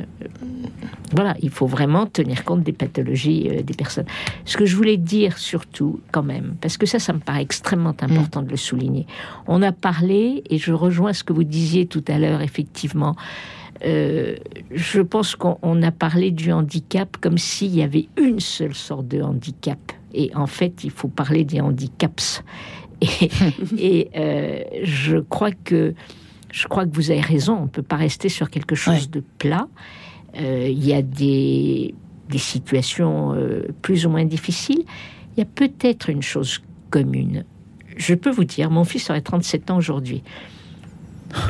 [1.13, 4.07] voilà, il faut vraiment tenir compte des pathologies euh, des personnes.
[4.45, 7.95] Ce que je voulais dire surtout, quand même, parce que ça, ça me paraît extrêmement
[8.01, 8.05] mm.
[8.05, 9.07] important de le souligner.
[9.47, 13.17] On a parlé, et je rejoins ce que vous disiez tout à l'heure, effectivement.
[13.85, 14.37] Euh,
[14.71, 19.21] je pense qu'on a parlé du handicap comme s'il y avait une seule sorte de
[19.21, 19.79] handicap.
[20.15, 22.43] Et en fait, il faut parler des handicaps.
[23.01, 23.31] Et,
[23.79, 24.11] et
[24.85, 25.95] je crois que
[26.53, 29.25] je crois que vous avez raison, on ne peut pas rester sur quelque chose de
[29.39, 29.67] plat.
[30.37, 31.95] Euh, il y a des,
[32.37, 34.85] situations euh, plus ou moins difficiles.
[35.37, 37.45] Il y a peut-être une chose commune.
[37.97, 40.23] Je peux vous dire, mon fils aurait 37 ans aujourd'hui.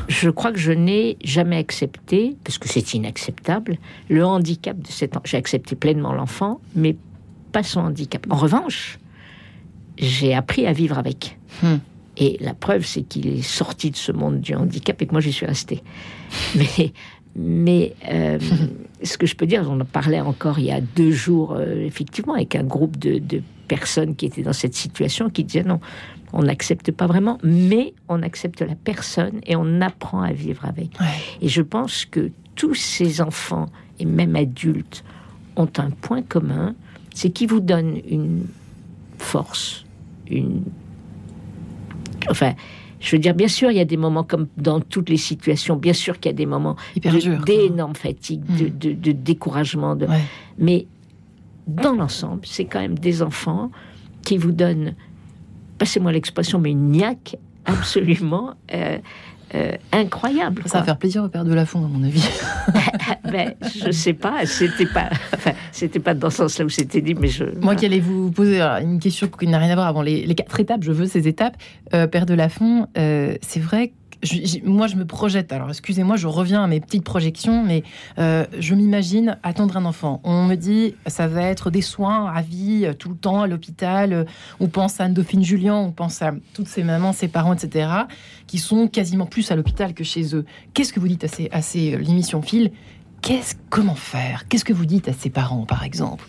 [0.09, 3.79] Je crois que je n'ai jamais accepté, parce que c'est inacceptable,
[4.09, 5.25] le handicap de cet enfant.
[5.25, 6.97] J'ai accepté pleinement l'enfant, mais
[7.51, 8.25] pas son handicap.
[8.31, 8.99] En revanche,
[9.99, 11.39] j'ai appris à vivre avec.
[11.63, 11.77] Hmm.
[12.17, 15.21] Et la preuve, c'est qu'il est sorti de ce monde du handicap et que moi,
[15.21, 15.83] j'y suis restée.
[16.57, 16.93] Mais,
[17.35, 18.39] mais euh,
[19.03, 21.85] ce que je peux dire, on en parlait encore il y a deux jours, euh,
[21.85, 23.21] effectivement, avec un groupe de,
[23.69, 25.81] personnes qui étaient dans cette situation, qui disaient non,
[26.35, 30.91] on n'accepte pas vraiment, mais on accepte la personne et on apprend à vivre avec.
[31.41, 33.67] Et je pense que tous ces enfants,
[33.99, 35.05] et même adultes,
[35.57, 36.75] ont un point commun,
[37.15, 38.45] c'est qu'ils vous donnent une
[39.17, 39.87] force,
[40.29, 40.65] une
[42.31, 42.55] Enfin,
[43.01, 45.77] je veux dire, bien sûr, il y a des moments comme dans toutes les situations.
[45.77, 46.77] Bien sûr qu'il y a des moments
[47.47, 49.97] d'énorme fatigue, de, découragement.
[49.97, 50.07] De...
[50.59, 50.87] Mais
[51.67, 53.71] dans l'ensemble, c'est quand même des enfants
[54.23, 54.95] qui vous donnent,
[55.79, 58.99] passez-moi l'expression, mais une niaque absolument euh,
[59.55, 60.63] euh, incroyable.
[60.67, 62.27] Ça va faire plaisir au père de Lafont, à mon avis.
[63.31, 65.11] ben, je sais pas, c'était pas,
[65.73, 67.45] c'était pas dans ce sens-là où c'était dit, mais je.
[67.61, 70.59] Moi qui allais vous poser une question qui n'a rien à voir avant les, quatre
[70.61, 71.57] étapes, je veux ces étapes.
[71.95, 73.93] Euh, père de Lafont, euh, c'est vrai que
[74.65, 75.53] moi, je me projette.
[75.53, 77.83] Alors, excusez-moi, je reviens à mes petites projections, mais
[78.19, 80.21] euh, je m'imagine attendre un enfant.
[80.25, 83.47] On me dit, ça va être des soins à vie, euh, tout le temps, à
[83.47, 84.27] l'hôpital.
[84.61, 87.91] On pense à Anne-Dauphine Julien, on pense à toutes ces mamans, ses parents, etc.,
[88.47, 90.45] qui sont quasiment plus à l'hôpital que chez eux.
[90.75, 92.71] Qu'est-ce que vous dites à ces, à ces l'émission Phil
[93.23, 94.49] Qu'est-ce, comment faire?
[94.49, 96.27] Qu'est-ce que vous dites à ses parents, par exemple?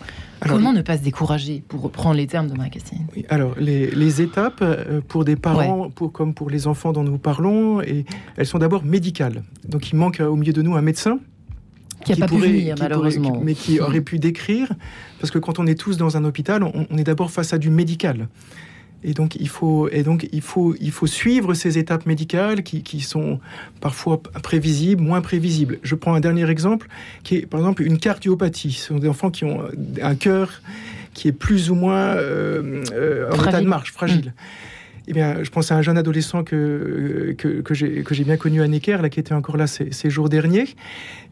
[0.48, 5.02] Comment ne pas se décourager, pour reprendre les termes de Marie-Christine Alors, les, étapes euh,
[5.08, 8.06] pour des parents, pour, comme pour les enfants dont nous parlons, et,
[8.38, 9.44] elles sont d'abord médicales.
[9.68, 11.20] Donc, il manque euh, au milieu de nous un médecin.
[12.06, 13.39] Qui n'a pas pu venir, malheureusement.
[13.41, 14.74] mais qui aurait pu décrire,
[15.22, 17.70] parce que quand on est tous dans un hôpital, on est d'abord face à du
[17.70, 18.28] médical.
[19.04, 22.84] Et donc, il faut, et donc il, faut, il faut suivre ces étapes médicales qui,
[22.84, 23.39] qui, sont
[23.82, 25.80] parfois prévisibles, moins prévisibles.
[25.84, 26.88] Je prends un dernier exemple
[27.24, 28.72] qui est, par exemple, une cardiopathie.
[28.72, 29.64] Ce sont des enfants qui ont
[30.01, 30.62] un cœur
[31.14, 34.34] qui est plus ou moins euh, euh, en état de marche, fragile.
[34.36, 34.41] Mm.
[35.08, 38.68] Eh bien, je pense à un jeune adolescent que, que, que j'ai bien connu à
[38.70, 40.68] Necker, là, qui était encore là ces, ces jours derniers.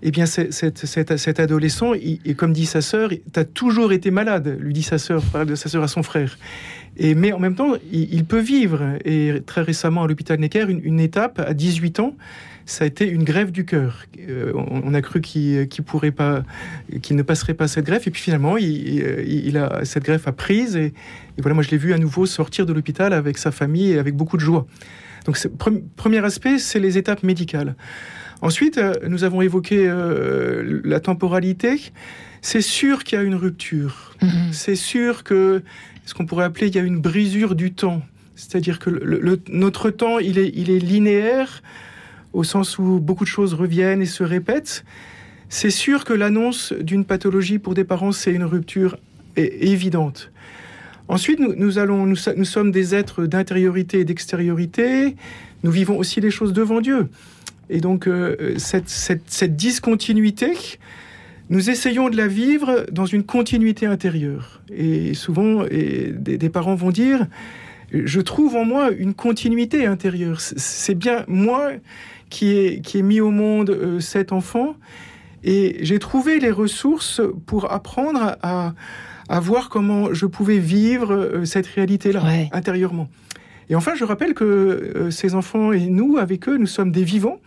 [0.04, 4.58] Eh bien, cet, cet, adolescent, et comme dit sa sœur, tu as toujours été malade,
[4.60, 6.38] lui dit sa sœur, de sa sœur à son frère.
[6.98, 8.98] Et, mais en même temps, il, peut vivre.
[9.06, 12.16] Et très récemment, à l'hôpital Necker, une, étape à 18 ans,
[12.66, 14.06] ça a été une grève du cœur.
[14.30, 16.44] Euh, on, a cru qu'il pourrait pas,
[17.02, 20.76] qu'il ne passerait pas cette greffe, et puis finalement, il, a cette greffe a prise.
[20.76, 20.94] Et,
[21.38, 24.16] voilà, moi, je l'ai vu à nouveau sortir de l'hôpital avec sa famille et avec
[24.16, 24.68] beaucoup de joie.
[25.26, 25.38] Donc,
[25.96, 27.76] premier aspect, c'est les étapes médicales.
[28.42, 31.92] Ensuite, euh, nous avons évoqué euh, la temporalité.
[32.42, 34.16] C'est sûr qu'il y a une rupture.
[34.22, 34.52] Mm-hmm.
[34.52, 35.62] C'est sûr que
[36.06, 38.02] ce qu'on pourrait appeler, il y a une brisure du temps.
[38.36, 38.90] C'est-à-dire que
[39.50, 41.62] notre temps, il est, il est linéaire,
[42.34, 44.84] au sens où beaucoup de choses reviennent et se répètent.
[45.50, 48.98] c'est sûr que l'annonce d'une pathologie pour des parents, c'est une rupture
[49.36, 50.32] évidente.
[51.08, 55.18] Ensuite, nous, allons, nous, sommes des êtres d'intériorité et d'extériorité.
[55.64, 57.10] Nous vivons aussi les choses devant Dieu.
[57.70, 60.54] Et donc, euh, cette, discontinuité,
[61.52, 64.62] nous essayons de la vivre dans une continuité intérieure.
[64.74, 67.28] Et souvent, des, parents vont dire,
[67.92, 70.40] je trouve en moi une continuité intérieure.
[70.40, 71.72] C'est bien moi
[72.30, 74.76] qui ai, qui mis au monde euh, cet enfant.
[75.44, 78.74] Et j'ai trouvé les ressources pour apprendre à,
[79.28, 82.24] à voir comment je pouvais vivre euh, cette réalité-là
[82.54, 83.10] intérieurement.
[83.70, 87.04] Et enfin, je rappelle que euh, ces enfants et nous, avec eux, nous sommes des
[87.04, 87.40] vivants,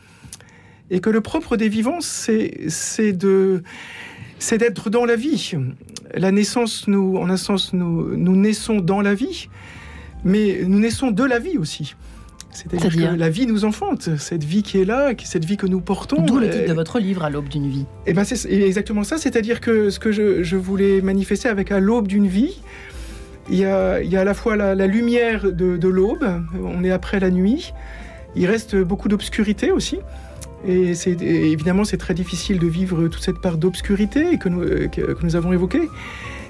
[0.90, 3.62] et que le propre des vivants, c'est de
[4.38, 5.52] c'est d'être dans la vie.
[6.14, 9.48] La naissance, nous, en un sens, nous, nous naissons dans la vie,
[10.24, 11.94] mais nous naissons de la vie aussi.
[12.54, 15.80] C'est-à-dire que la vie nous enfante, cette vie qui est là, cette vie que nous
[15.80, 16.22] portons.
[16.22, 17.86] D'où le titre de votre livre, À l'aube d'une vie.
[18.06, 21.80] Et eh ben c'est exactement ça, c'est-à-dire que ce que je, voulais manifester avec À
[21.80, 22.60] l'aube d'une vie,
[23.50, 26.24] il y, a, il y a à la fois la, lumière de, l'aube,
[26.62, 27.72] on est après la nuit,
[28.36, 29.98] il reste beaucoup d'obscurité aussi.
[30.66, 30.94] Et,
[31.52, 35.52] évidemment, c'est très difficile de vivre toute cette part d'obscurité que nous, que, nous avons
[35.52, 35.88] évoquée.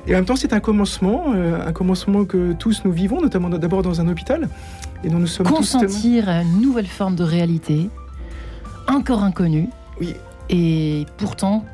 [0.07, 3.49] Et en même temps, c'est un commencement, euh, un commencement que tous nous vivons, notamment
[3.49, 4.49] d'abord dans un hôpital.
[5.03, 7.89] Et nous nous sommes Consentir à une nouvelle forme de réalité,
[8.87, 9.69] encore inconnue.
[10.01, 10.15] Oui.
[10.51, 11.65] Et pourtant,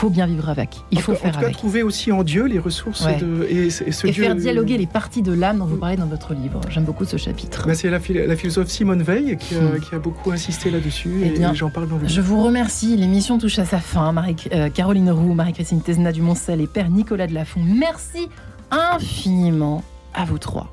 [0.00, 0.80] faut bien vivre avec.
[0.92, 3.68] Il faut faire en tout cas, trouver aussi en Dieu les ressources de, et,
[4.12, 6.58] faire dialoguer les parties de l'âme dont vous parlez dans votre livre.
[6.70, 7.66] J'aime beaucoup ce chapitre.
[7.66, 9.80] Ben, c'est la, philosophe Simone Veil qui a, hmm.
[9.80, 12.96] qui a beaucoup insisté là-dessus eh et, j'en parle dans le Je vous remercie.
[12.96, 14.10] L'émission touche à sa fin.
[14.12, 17.60] Marie, euh, Caroline Roux, Marie-Christine Tesna du Moncel et Père Nicolas de Lafont.
[17.62, 18.30] Merci
[18.70, 19.84] infiniment
[20.14, 20.72] à vous trois.